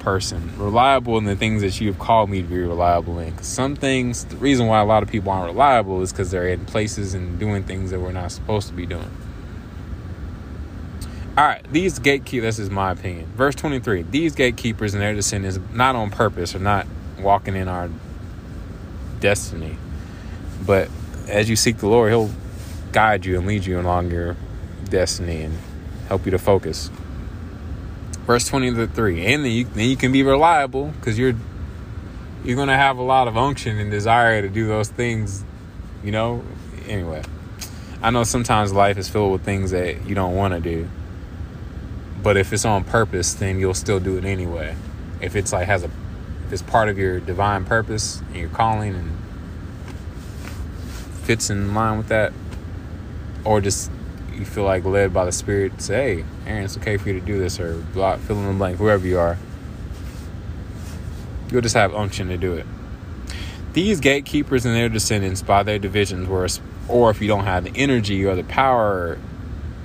person, 0.00 0.58
reliable 0.58 1.18
in 1.18 1.24
the 1.24 1.36
things 1.36 1.62
that 1.62 1.80
you 1.80 1.86
have 1.88 2.00
called 2.00 2.28
me 2.28 2.42
to 2.42 2.48
be 2.48 2.58
reliable 2.58 3.20
in. 3.20 3.30
Because 3.30 3.46
some 3.46 3.76
things, 3.76 4.24
the 4.24 4.36
reason 4.36 4.66
why 4.66 4.80
a 4.80 4.84
lot 4.84 5.04
of 5.04 5.08
people 5.08 5.30
aren't 5.30 5.52
reliable 5.52 6.02
is 6.02 6.12
because 6.12 6.32
they're 6.32 6.48
in 6.48 6.66
places 6.66 7.14
and 7.14 7.38
doing 7.38 7.62
things 7.62 7.92
that 7.92 8.00
we're 8.00 8.10
not 8.10 8.32
supposed 8.32 8.66
to 8.68 8.74
be 8.74 8.86
doing. 8.86 9.10
All 11.38 11.46
right, 11.46 11.64
these 11.72 12.00
gatekeepers, 12.00 12.56
this 12.56 12.58
is 12.58 12.70
my 12.70 12.90
opinion. 12.90 13.26
Verse 13.36 13.54
23 13.54 14.02
these 14.02 14.34
gatekeepers 14.34 14.92
and 14.92 15.00
their 15.00 15.14
descendants, 15.14 15.60
not 15.72 15.94
on 15.94 16.10
purpose, 16.10 16.56
are 16.56 16.58
not 16.58 16.88
walking 17.20 17.54
in 17.54 17.68
our 17.68 17.88
destiny. 19.20 19.76
But 20.66 20.88
as 21.28 21.48
you 21.48 21.54
seek 21.54 21.78
the 21.78 21.86
Lord, 21.86 22.10
He'll 22.10 22.30
guide 22.90 23.24
you 23.24 23.38
and 23.38 23.46
lead 23.46 23.64
you 23.64 23.78
along 23.78 24.10
your 24.10 24.34
destiny 24.88 25.42
and 25.42 25.56
help 26.10 26.24
you 26.24 26.32
to 26.32 26.38
focus. 26.38 26.90
Verse 28.26 28.46
23, 28.48 29.24
and 29.26 29.44
then 29.44 29.52
you, 29.52 29.64
then 29.64 29.88
you 29.88 29.96
can 29.96 30.10
be 30.10 30.22
reliable 30.24 30.88
because 30.88 31.18
you're 31.18 31.34
you're 32.44 32.56
gonna 32.56 32.76
have 32.76 32.98
a 32.98 33.02
lot 33.02 33.28
of 33.28 33.36
unction 33.36 33.78
and 33.78 33.90
desire 33.90 34.42
to 34.42 34.48
do 34.48 34.66
those 34.66 34.88
things, 34.88 35.44
you 36.02 36.10
know. 36.10 36.42
Anyway, 36.88 37.22
I 38.02 38.10
know 38.10 38.24
sometimes 38.24 38.72
life 38.72 38.98
is 38.98 39.08
filled 39.08 39.32
with 39.32 39.44
things 39.44 39.70
that 39.70 40.04
you 40.06 40.14
don't 40.16 40.34
want 40.34 40.52
to 40.54 40.60
do, 40.60 40.88
but 42.22 42.36
if 42.36 42.52
it's 42.52 42.64
on 42.64 42.82
purpose, 42.82 43.34
then 43.34 43.60
you'll 43.60 43.74
still 43.74 44.00
do 44.00 44.16
it 44.16 44.24
anyway. 44.24 44.74
If 45.20 45.36
it's 45.36 45.52
like 45.52 45.66
has 45.66 45.84
a, 45.84 45.90
if 46.46 46.52
it's 46.52 46.62
part 46.62 46.88
of 46.88 46.98
your 46.98 47.20
divine 47.20 47.64
purpose 47.64 48.20
and 48.28 48.36
your 48.36 48.48
calling, 48.48 48.94
and 48.94 49.16
fits 51.22 51.50
in 51.50 51.72
line 51.72 51.98
with 51.98 52.08
that, 52.08 52.32
or 53.44 53.60
just 53.60 53.92
you 54.40 54.46
feel 54.46 54.64
like 54.64 54.84
led 54.84 55.14
by 55.14 55.24
the 55.24 55.32
Spirit, 55.32 55.80
say, 55.80 56.16
"Hey, 56.16 56.24
Aaron, 56.46 56.64
it's 56.64 56.76
okay 56.76 56.96
for 56.96 57.08
you 57.10 57.20
to 57.20 57.24
do 57.24 57.38
this," 57.38 57.60
or 57.60 57.74
block, 57.94 58.18
fill 58.20 58.38
in 58.38 58.46
the 58.46 58.54
blank, 58.54 58.78
whoever 58.78 59.06
you 59.06 59.18
are. 59.18 59.38
You'll 61.50 61.60
just 61.60 61.76
have 61.76 61.94
unction 61.94 62.28
to 62.28 62.36
do 62.36 62.54
it. 62.54 62.66
These 63.72 64.00
gatekeepers 64.00 64.66
and 64.66 64.74
their 64.74 64.88
descendants, 64.88 65.42
by 65.42 65.62
their 65.62 65.78
divisions, 65.78 66.28
were, 66.28 66.48
or 66.88 67.10
if 67.10 67.20
you 67.20 67.28
don't 67.28 67.44
have 67.44 67.64
the 67.64 67.72
energy 67.76 68.24
or 68.24 68.34
the 68.34 68.42
power 68.42 69.18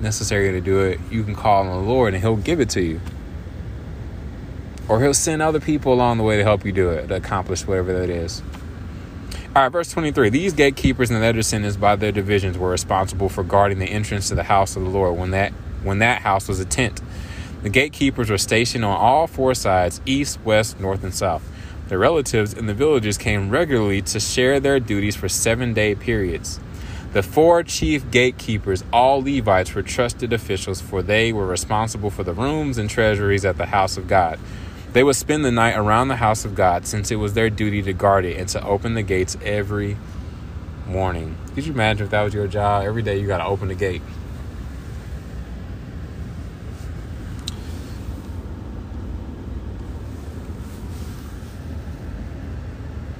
necessary 0.02 0.52
to 0.52 0.62
do 0.62 0.80
it, 0.80 1.00
you 1.12 1.24
can 1.24 1.36
call 1.36 1.68
on 1.68 1.68
the 1.68 1.88
Lord 1.88 2.14
and 2.14 2.24
He'll 2.24 2.36
give 2.36 2.60
it 2.60 2.70
to 2.70 2.82
you. 2.82 3.00
Or 4.88 5.02
He'll 5.02 5.14
send 5.14 5.42
other 5.42 5.60
people 5.60 5.94
along 5.94 6.18
the 6.18 6.24
way 6.24 6.38
to 6.38 6.44
help 6.44 6.66
you 6.66 6.72
do 6.72 6.90
it, 6.90 7.08
to 7.08 7.16
accomplish 7.16 7.66
whatever 7.68 7.94
that 8.00 8.10
is. 8.10 8.42
All 9.56 9.62
right, 9.62 9.72
verse 9.72 9.90
23. 9.92 10.32
These 10.32 10.52
gatekeepers 10.52 11.10
and 11.12 11.24
their 11.24 11.32
descendants 11.32 11.78
by 11.78 11.96
their 11.96 12.12
divisions 12.12 12.58
were 12.58 12.72
responsible 12.72 13.30
for 13.30 13.42
guarding 13.42 13.80
the 13.80 13.86
entrance 13.86 14.28
to 14.28 14.36
the 14.36 14.44
house 14.44 14.76
of 14.76 14.84
the 14.84 14.90
Lord 14.90 15.18
when 15.18 15.32
that 15.32 15.54
when 15.82 16.00
that 16.00 16.24
house 16.24 16.50
was 16.50 16.60
a 16.60 16.66
tent. 16.66 17.00
The 17.64 17.70
gatekeepers 17.70 18.30
were 18.30 18.38
stationed 18.38 18.84
on 18.84 18.98
all 18.98 19.28
four 19.28 19.56
sides, 19.56 20.02
east, 20.06 20.42
west, 20.44 20.82
north, 20.82 21.06
and 21.06 21.14
south. 21.14 21.50
Their 21.88 22.00
relatives 22.00 22.54
in 22.54 22.66
the 22.66 22.74
villages 22.74 23.18
came 23.18 23.50
regularly 23.50 24.02
to 24.02 24.20
share 24.20 24.60
their 24.60 24.82
duties 24.82 25.16
for 25.16 25.28
7-day 25.28 25.96
periods. 25.96 26.60
The 27.14 27.24
four 27.24 27.64
chief 27.64 28.12
gatekeepers, 28.12 28.84
all 28.92 29.22
Levites, 29.22 29.74
were 29.74 29.84
trusted 29.84 30.34
officials, 30.34 30.82
for 30.82 31.02
they 31.02 31.32
were 31.32 31.48
responsible 31.48 32.10
for 32.10 32.26
the 32.26 32.34
rooms 32.34 32.78
and 32.78 32.90
treasuries 32.90 33.46
at 33.46 33.58
the 33.58 33.68
house 33.68 33.96
of 33.96 34.10
God. 34.10 34.38
They 34.96 35.04
would 35.04 35.18
spend 35.18 35.44
the 35.44 35.52
night 35.52 35.76
around 35.76 36.08
the 36.08 36.16
house 36.16 36.46
of 36.46 36.56
God, 36.56 36.88
since 36.88 37.12
it 37.12 37.18
was 37.18 37.34
their 37.34 37.50
duty 37.50 37.82
to 37.82 37.92
guard 37.92 38.24
it 38.24 38.38
and 38.38 38.48
to 38.48 38.64
open 38.66 38.94
the 38.94 39.04
gates 39.04 39.36
every 39.44 39.98
morning. 40.88 41.36
Could 41.54 41.66
you 41.66 41.74
imagine 41.74 42.06
if 42.06 42.12
that 42.12 42.22
was 42.22 42.34
your 42.34 42.48
job? 42.48 42.86
Every 42.86 43.02
day 43.02 43.20
you 43.20 43.28
got 43.28 43.40
to 43.40 43.46
open 43.46 43.68
the 43.68 43.76
gate. 43.76 44.02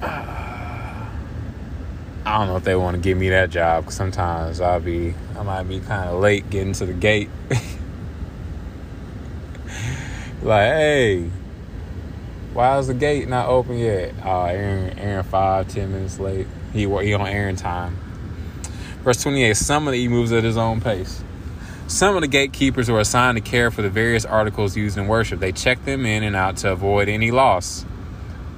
I 0.00 1.18
don't 2.24 2.46
know 2.46 2.56
if 2.56 2.64
they 2.64 2.74
want 2.74 2.94
to 2.96 3.02
give 3.02 3.18
me 3.18 3.28
that 3.28 3.50
job 3.50 3.84
because 3.84 3.96
sometimes 3.96 4.62
I'll 4.62 4.80
be, 4.80 5.14
I 5.38 5.42
might 5.42 5.64
be 5.64 5.80
kind 5.80 6.08
of 6.08 6.20
late 6.20 6.48
getting 6.48 6.72
to 6.72 6.86
the 6.86 6.94
gate. 6.94 7.28
like, 10.42 10.72
hey, 10.72 11.30
why 12.56 12.78
is 12.78 12.86
the 12.86 12.94
gate 12.94 13.28
not 13.28 13.48
open 13.48 13.76
yet? 13.76 14.14
Oh, 14.24 14.44
Aaron, 14.44 14.98
Aaron, 14.98 15.24
five, 15.24 15.68
ten 15.68 15.92
minutes 15.92 16.18
late. 16.18 16.46
He 16.72 16.80
he 16.80 17.14
on 17.14 17.26
Aaron 17.26 17.54
time. 17.56 17.98
Verse 19.04 19.22
28, 19.22 19.56
Some 19.56 19.86
of 19.86 19.92
the 19.92 19.98
he 19.98 20.08
moves 20.08 20.32
at 20.32 20.42
his 20.42 20.56
own 20.56 20.80
pace. 20.80 21.22
Some 21.86 22.16
of 22.16 22.22
the 22.22 22.28
gatekeepers 22.28 22.90
were 22.90 22.98
assigned 22.98 23.36
to 23.36 23.42
care 23.42 23.70
for 23.70 23.82
the 23.82 23.90
various 23.90 24.24
articles 24.24 24.76
used 24.76 24.98
in 24.98 25.06
worship. 25.06 25.38
They 25.38 25.52
checked 25.52 25.84
them 25.84 26.04
in 26.04 26.24
and 26.24 26.34
out 26.34 26.56
to 26.58 26.72
avoid 26.72 27.08
any 27.08 27.30
loss. 27.30 27.84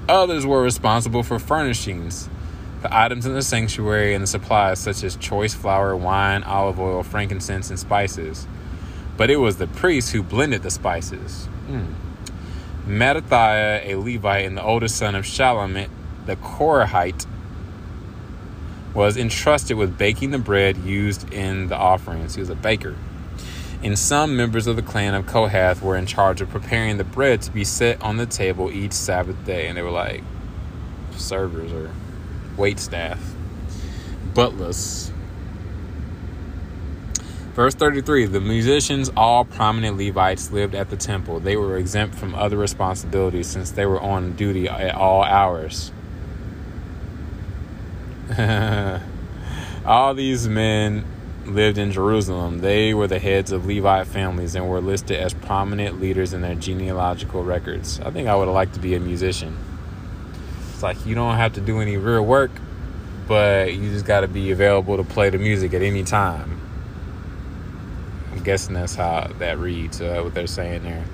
Others 0.09 0.47
were 0.47 0.63
responsible 0.63 1.23
for 1.23 1.39
furnishings 1.39 2.31
the 2.83 2.97
items 2.97 3.27
in 3.27 3.35
the 3.35 3.43
sanctuary 3.43 4.15
and 4.15 4.23
the 4.23 4.29
supplies 4.29 4.79
such 4.79 5.03
as 5.03 5.17
choice 5.17 5.53
flour, 5.53 5.97
wine, 5.97 6.45
olive 6.45 6.79
oil, 6.79 7.03
frankincense, 7.03 7.71
and 7.71 7.79
spices. 7.79 8.47
But 9.17 9.31
it 9.31 9.37
was 9.37 9.57
the 9.57 9.67
priests 9.67 10.13
who 10.13 10.23
blended 10.23 10.63
the 10.63 10.71
spices. 10.71 11.49
Mm. 11.69 11.93
Mattithiah, 12.89 13.85
a 13.85 13.97
Levite 13.97 14.47
and 14.47 14.57
the 14.57 14.63
oldest 14.63 14.97
son 14.97 15.15
of 15.15 15.27
Shalomit, 15.27 15.91
the 16.25 16.37
Korahite, 16.37 17.27
was 18.95 19.19
entrusted 19.19 19.77
with 19.77 19.99
baking 19.99 20.31
the 20.31 20.39
bread 20.39 20.79
used 20.79 21.31
in 21.33 21.69
the 21.69 21.77
offerings. 21.77 22.35
He 22.35 22.41
was 22.41 22.49
a 22.49 22.55
baker. 22.55 22.97
And 23.83 23.97
some 23.99 24.37
members 24.37 24.67
of 24.67 24.77
the 24.77 24.83
clan 24.83 25.15
of 25.15 25.27
Kohath 25.27 25.83
were 25.83 25.97
in 25.97 26.07
charge 26.07 26.41
of 26.41 26.49
preparing 26.49 26.97
the 26.97 27.05
bread 27.05 27.43
to 27.43 27.53
be 27.53 27.63
set 27.63 28.03
on 28.03 28.17
the 28.17 28.27
table 28.27 28.73
each 28.73 28.93
Sabbath 28.93 29.45
day. 29.45 29.69
And 29.69 29.77
they 29.77 29.83
were 29.83 29.91
like 29.91 30.25
servers 31.15 31.73
or 31.73 31.91
wait 32.57 32.81
staff, 32.81 33.21
butlers. 34.35 35.13
Verse 37.59 37.75
33 37.75 38.27
The 38.27 38.41
musicians, 38.41 39.11
all 39.17 39.45
prominent 39.45 39.99
Levites, 39.99 40.53
lived 40.53 40.77
at 40.77 40.91
the 40.91 40.97
temple. 40.97 41.41
They 41.41 41.57
were 41.57 41.77
exempt 41.77 42.15
from 42.15 42.37
other 42.37 42.57
responsibilities 42.57 43.49
since 43.49 43.73
they 43.73 43.85
were 43.85 44.01
on 44.01 44.37
duty 44.37 44.69
at 44.69 44.95
all 44.95 45.25
hours. 45.25 45.91
all 49.85 50.15
these 50.15 50.47
men 50.47 51.05
lived 51.47 51.79
in 51.79 51.91
Jerusalem. 51.91 52.61
They 52.61 52.95
were 52.95 53.09
the 53.09 53.19
heads 53.19 53.51
of 53.51 53.67
Levite 53.67 54.07
families 54.07 54.55
and 54.55 54.71
were 54.71 54.81
listed 54.81 55.17
as 55.17 55.35
prominent 55.35 56.01
leaders 56.01 56.33
in 56.33 56.43
their 56.43 56.55
genealogical 56.55 57.43
records. 57.43 57.99
I 57.99 58.13
think 58.13 58.29
I 58.29 58.37
would 58.37 58.47
have 58.47 58.55
liked 58.55 58.75
to 58.75 58.81
be 58.81 58.95
a 58.95 59.01
musician. 59.01 59.57
It's 60.75 60.85
like 60.85 61.05
you 61.05 61.17
don't 61.17 61.35
have 61.35 61.55
to 61.55 61.61
do 61.61 61.81
any 61.81 61.97
real 61.97 62.25
work, 62.25 62.53
but 63.27 63.75
you 63.75 63.91
just 63.91 64.07
got 64.07 64.21
to 64.21 64.29
be 64.29 64.53
available 64.53 64.97
to 64.97 65.03
play 65.03 65.29
the 65.29 65.39
music 65.39 65.75
at 65.75 65.83
any 65.83 66.05
time. 66.05 66.58
Guessing 68.49 68.73
that's 68.73 68.95
how 68.95 69.31
that 69.41 69.59
reads, 69.59 70.01
uh, 70.01 70.23
what 70.23 70.33
they're 70.33 70.47
saying 70.47 70.83
there. 70.83 71.05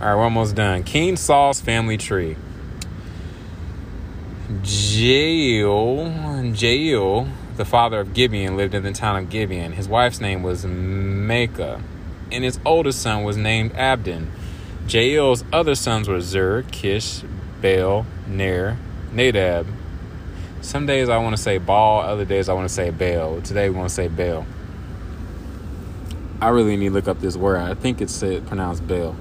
All 0.00 0.08
right, 0.08 0.16
we're 0.16 0.24
almost 0.24 0.56
done. 0.56 0.82
King 0.82 1.14
Saul's 1.14 1.60
family 1.60 1.96
tree. 1.96 2.36
Jael, 4.64 6.44
Jael, 6.44 7.28
the 7.56 7.64
father 7.64 8.00
of 8.00 8.14
Gibeon, 8.14 8.56
lived 8.56 8.74
in 8.74 8.82
the 8.82 8.90
town 8.90 9.14
of 9.14 9.30
Gibeon. 9.30 9.74
His 9.74 9.86
wife's 9.86 10.20
name 10.20 10.42
was 10.42 10.64
Maacah, 10.64 11.80
and 12.32 12.42
his 12.42 12.58
oldest 12.64 13.00
son 13.00 13.22
was 13.22 13.36
named 13.36 13.72
Abdon. 13.76 14.32
Jael's 14.88 15.44
other 15.52 15.76
sons 15.76 16.08
were 16.08 16.20
Zur, 16.20 16.64
Kish, 16.72 17.22
Baal, 17.62 18.06
Ner, 18.26 18.76
Nadab. 19.12 19.68
Some 20.62 20.84
days 20.84 21.08
I 21.08 21.18
want 21.18 21.36
to 21.36 21.40
say 21.40 21.58
ball, 21.58 22.00
other 22.00 22.24
days 22.24 22.48
I 22.48 22.54
want 22.54 22.68
to 22.68 22.74
say 22.74 22.90
bail. 22.90 23.40
Today 23.40 23.70
we 23.70 23.76
want 23.76 23.88
to 23.88 23.94
say 23.94 24.08
bail. 24.08 24.44
I 26.40 26.48
really 26.48 26.76
need 26.76 26.88
to 26.88 26.94
look 26.94 27.08
up 27.08 27.20
this 27.20 27.36
word. 27.36 27.58
I 27.58 27.74
think 27.74 28.00
it's 28.00 28.12
said, 28.12 28.46
pronounced 28.46 28.86
bail. 28.86 29.16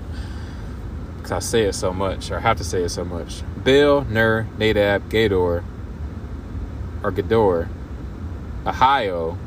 Because 1.17 1.32
I 1.32 1.39
say 1.39 1.63
it 1.63 1.73
so 1.73 1.93
much, 1.93 2.32
or 2.32 2.39
have 2.39 2.58
to 2.58 2.63
say 2.63 2.84
it 2.84 2.89
so 2.89 3.06
much. 3.06 3.41
Baal, 3.58 4.06
Ner, 4.06 4.47
Nadab, 4.58 5.10
Gador, 5.10 5.63
or 7.04 7.12
Gador, 7.12 7.67
Ohio, 8.65 9.38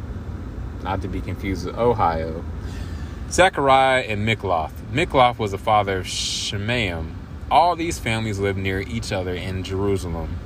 not 0.82 1.02
to 1.02 1.08
be 1.08 1.20
confused 1.20 1.66
with 1.66 1.76
Ohio, 1.76 2.44
Zechariah, 3.30 4.02
and 4.02 4.26
Mikloth. 4.26 4.72
Mikloth 4.92 5.38
was 5.38 5.50
the 5.50 5.58
father 5.58 5.98
of 5.98 6.06
Shimeam, 6.06 7.14
all 7.50 7.76
these 7.76 7.98
families 7.98 8.38
lived 8.38 8.58
near 8.58 8.80
each 8.80 9.10
other 9.10 9.34
in 9.34 9.62
Jerusalem. 9.62 10.38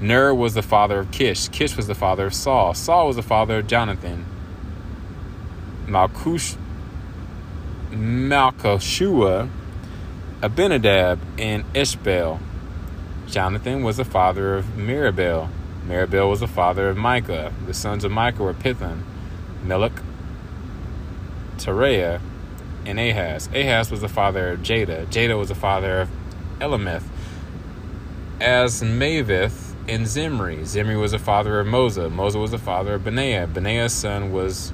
Ner 0.00 0.34
was 0.34 0.52
the 0.54 0.62
father 0.62 0.98
of 0.98 1.10
Kish. 1.10 1.48
Kish 1.48 1.76
was 1.76 1.86
the 1.86 1.94
father 1.94 2.26
of 2.26 2.34
Saul. 2.34 2.74
Saul 2.74 3.06
was 3.06 3.16
the 3.16 3.22
father 3.22 3.58
of 3.58 3.66
Jonathan. 3.66 4.26
Malkush, 5.86 6.56
Malkishua, 7.90 9.48
Abinadab, 10.42 11.18
and 11.38 11.64
Ishbaal. 11.72 12.40
Jonathan 13.26 13.82
was 13.82 13.96
the 13.96 14.04
father 14.04 14.54
of 14.54 14.64
Merib-baal. 14.76 15.48
Merib-baal 15.86 16.30
was 16.30 16.40
the 16.40 16.48
father 16.48 16.88
of 16.88 16.96
Micah. 16.96 17.52
The 17.66 17.74
sons 17.74 18.04
of 18.04 18.12
Micah 18.12 18.42
were 18.42 18.54
Pithon, 18.54 19.02
Melech, 19.62 20.00
Tereah, 21.56 22.20
and 22.86 22.98
Ahaz. 22.98 23.48
Ahaz 23.54 23.90
was 23.90 24.00
the 24.00 24.08
father 24.08 24.50
of 24.50 24.60
Jada. 24.60 25.06
Jada 25.06 25.38
was 25.38 25.48
the 25.48 25.54
father 25.54 26.02
of 26.02 26.08
Alemeth, 26.58 27.04
Azmaveth, 28.40 29.74
and 29.88 30.06
Zimri. 30.06 30.64
Zimri 30.64 30.96
was 30.96 31.12
the 31.12 31.18
father 31.18 31.60
of 31.60 31.66
Moza. 31.66 32.10
Moza 32.10 32.40
was 32.40 32.50
the 32.50 32.58
father 32.58 32.94
of 32.94 33.04
Benaiah. 33.04 33.46
Benaiah's 33.46 33.92
son 33.92 34.32
was 34.32 34.72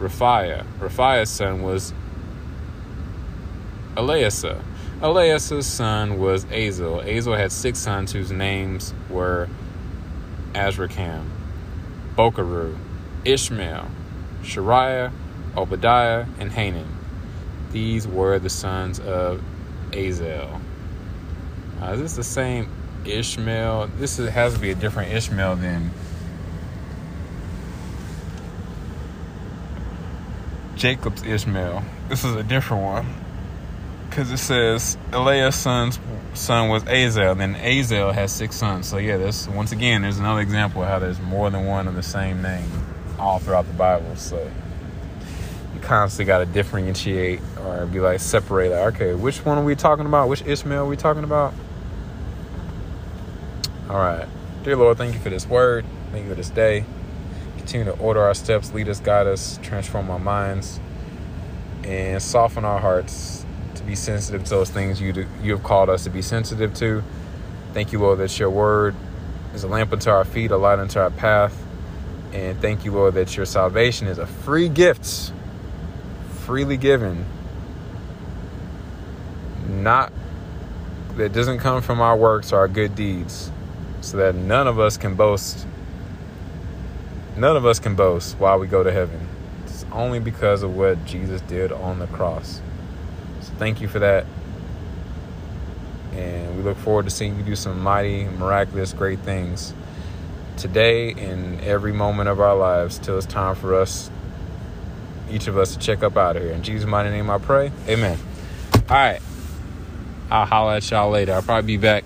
Rephaiah. 0.00 0.66
Rephaiah's 0.78 1.30
son 1.30 1.62
was 1.62 1.92
Eleasah. 3.96 4.62
Eleasah's 5.00 5.66
son 5.66 6.18
was 6.18 6.44
Azel. 6.50 7.02
Azel 7.02 7.34
had 7.34 7.52
six 7.52 7.78
sons 7.78 8.12
whose 8.12 8.32
names 8.32 8.94
were 9.08 9.48
Azrikam, 10.52 11.26
Bokeru, 12.16 12.76
Ishmael, 13.24 13.88
Sheariah, 14.42 15.12
Obadiah, 15.56 16.26
and 16.38 16.50
Hanan. 16.50 16.88
These 17.72 18.08
were 18.08 18.38
the 18.38 18.50
sons 18.50 19.00
of 19.00 19.42
Azel. 19.92 20.60
Uh, 21.80 21.92
is 21.92 22.00
this 22.00 22.16
the 22.16 22.24
same 22.24 22.68
Ishmael? 23.04 23.90
This 23.98 24.18
is, 24.18 24.30
has 24.30 24.54
to 24.54 24.60
be 24.60 24.70
a 24.70 24.74
different 24.74 25.12
Ishmael 25.12 25.56
than 25.56 25.90
Jacob's 30.80 31.22
Ishmael. 31.22 31.82
This 32.08 32.24
is 32.24 32.34
a 32.34 32.42
different 32.42 32.82
one. 32.82 33.06
because 34.08 34.30
it 34.32 34.38
says 34.38 34.96
Eliah's 35.12 35.54
son's 35.54 35.98
son 36.34 36.68
was 36.70 36.86
Azel, 36.86 37.34
then 37.34 37.54
Azel 37.56 38.12
has 38.12 38.32
six 38.32 38.56
sons. 38.56 38.88
So 38.88 38.96
yeah, 38.96 39.16
this 39.18 39.46
once 39.46 39.72
again, 39.72 40.02
there's 40.02 40.18
another 40.18 40.40
example 40.40 40.82
of 40.82 40.88
how 40.88 40.98
there's 40.98 41.20
more 41.20 41.50
than 41.50 41.66
one 41.66 41.86
of 41.86 41.94
the 41.94 42.02
same 42.02 42.42
name 42.42 42.68
all 43.18 43.38
throughout 43.38 43.66
the 43.66 43.74
Bible. 43.74 44.16
So 44.16 44.50
you 45.74 45.80
constantly 45.80 46.24
got 46.24 46.38
to 46.38 46.46
differentiate 46.46 47.40
or 47.64 47.86
be 47.86 48.00
like 48.00 48.20
separate. 48.20 48.70
Like, 48.70 48.94
okay, 48.94 49.14
which 49.14 49.44
one 49.44 49.58
are 49.58 49.64
we 49.64 49.76
talking 49.76 50.06
about? 50.06 50.28
Which 50.28 50.42
Ishmael 50.42 50.84
are 50.84 50.88
we 50.88 50.96
talking 50.96 51.24
about? 51.24 51.52
All 53.90 53.96
right, 53.96 54.26
dear 54.64 54.76
Lord, 54.76 54.96
thank 54.96 55.14
you 55.14 55.20
for 55.20 55.30
this 55.30 55.46
word. 55.46 55.84
Thank 56.10 56.24
you 56.24 56.30
for 56.30 56.36
this 56.36 56.50
day. 56.50 56.84
Continue 57.70 57.92
to 57.92 58.00
order 58.00 58.20
our 58.20 58.34
steps, 58.34 58.74
lead 58.74 58.88
us, 58.88 58.98
guide 58.98 59.28
us, 59.28 59.60
transform 59.62 60.10
our 60.10 60.18
minds, 60.18 60.80
and 61.84 62.20
soften 62.20 62.64
our 62.64 62.80
hearts 62.80 63.46
to 63.76 63.84
be 63.84 63.94
sensitive 63.94 64.42
to 64.42 64.50
those 64.50 64.70
things 64.70 65.00
you 65.00 65.12
do, 65.12 65.24
you 65.40 65.52
have 65.52 65.62
called 65.62 65.88
us 65.88 66.02
to 66.02 66.10
be 66.10 66.20
sensitive 66.20 66.74
to. 66.74 67.00
Thank 67.72 67.92
you, 67.92 68.00
Lord, 68.00 68.18
that 68.18 68.36
your 68.40 68.50
word 68.50 68.96
is 69.54 69.62
a 69.62 69.68
lamp 69.68 69.92
unto 69.92 70.10
our 70.10 70.24
feet, 70.24 70.50
a 70.50 70.56
light 70.56 70.80
unto 70.80 70.98
our 70.98 71.12
path. 71.12 71.64
And 72.32 72.60
thank 72.60 72.84
you, 72.84 72.90
Lord, 72.90 73.14
that 73.14 73.36
your 73.36 73.46
salvation 73.46 74.08
is 74.08 74.18
a 74.18 74.26
free 74.26 74.68
gift, 74.68 75.32
freely 76.40 76.76
given, 76.76 77.24
not 79.68 80.12
that 81.18 81.32
doesn't 81.32 81.60
come 81.60 81.82
from 81.82 82.00
our 82.00 82.16
works 82.16 82.52
or 82.52 82.56
our 82.56 82.68
good 82.68 82.96
deeds, 82.96 83.52
so 84.00 84.16
that 84.16 84.34
none 84.34 84.66
of 84.66 84.80
us 84.80 84.96
can 84.96 85.14
boast 85.14 85.68
None 87.36 87.56
of 87.56 87.64
us 87.64 87.78
can 87.78 87.94
boast 87.94 88.38
while 88.38 88.58
we 88.58 88.66
go 88.66 88.82
to 88.82 88.92
heaven. 88.92 89.26
It's 89.64 89.84
only 89.92 90.18
because 90.18 90.62
of 90.62 90.76
what 90.76 91.04
Jesus 91.06 91.40
did 91.42 91.72
on 91.72 91.98
the 91.98 92.06
cross. 92.06 92.60
So 93.40 93.52
thank 93.58 93.80
you 93.80 93.88
for 93.88 93.98
that. 94.00 94.26
And 96.12 96.56
we 96.56 96.62
look 96.62 96.76
forward 96.76 97.04
to 97.04 97.10
seeing 97.10 97.36
you 97.36 97.42
do 97.42 97.56
some 97.56 97.80
mighty, 97.80 98.24
miraculous, 98.24 98.92
great 98.92 99.20
things 99.20 99.72
today 100.56 101.12
and 101.12 101.60
every 101.62 101.92
moment 101.92 102.28
of 102.28 102.40
our 102.40 102.54
lives 102.54 102.98
till 102.98 103.16
it's 103.16 103.26
time 103.26 103.54
for 103.54 103.74
us, 103.74 104.10
each 105.30 105.46
of 105.46 105.56
us, 105.56 105.74
to 105.74 105.78
check 105.78 106.02
up 106.02 106.16
out 106.16 106.36
of 106.36 106.42
here. 106.42 106.52
In 106.52 106.62
Jesus' 106.62 106.86
mighty 106.86 107.10
name 107.10 107.30
I 107.30 107.38
pray. 107.38 107.72
Amen. 107.88 108.18
All 108.74 108.96
right. 108.96 109.20
I'll 110.30 110.46
holler 110.46 110.74
at 110.74 110.90
y'all 110.90 111.10
later. 111.10 111.32
I'll 111.32 111.42
probably 111.42 111.76
be 111.76 111.80
back, 111.80 112.04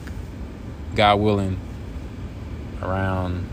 God 0.94 1.16
willing, 1.16 1.58
around 2.80 3.48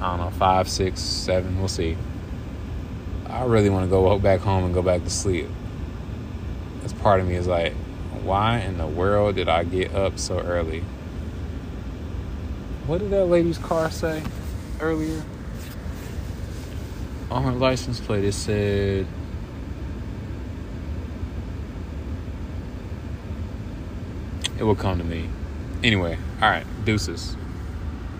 I 0.00 0.16
don't 0.16 0.20
know, 0.20 0.30
five, 0.30 0.68
six, 0.68 1.00
seven. 1.00 1.58
We'll 1.58 1.68
see. 1.68 1.96
I 3.26 3.44
really 3.44 3.70
want 3.70 3.86
to 3.86 3.90
go 3.90 4.18
back 4.18 4.40
home 4.40 4.64
and 4.64 4.74
go 4.74 4.82
back 4.82 5.04
to 5.04 5.10
sleep. 5.10 5.48
This 6.82 6.92
part 6.92 7.20
of 7.20 7.26
me 7.26 7.34
is 7.34 7.46
like, 7.46 7.72
why 8.22 8.58
in 8.58 8.78
the 8.78 8.86
world 8.86 9.36
did 9.36 9.48
I 9.48 9.64
get 9.64 9.94
up 9.94 10.18
so 10.18 10.38
early? 10.40 10.84
What 12.86 12.98
did 12.98 13.10
that 13.10 13.24
lady's 13.26 13.58
car 13.58 13.90
say 13.90 14.22
earlier? 14.80 15.22
On 17.30 17.42
her 17.42 17.52
license 17.52 17.98
plate, 18.00 18.24
it 18.24 18.32
said. 18.32 19.06
It 24.58 24.62
will 24.62 24.76
come 24.76 24.98
to 24.98 25.04
me. 25.04 25.28
Anyway, 25.82 26.16
all 26.40 26.48
right, 26.48 26.64
deuces. 26.84 27.36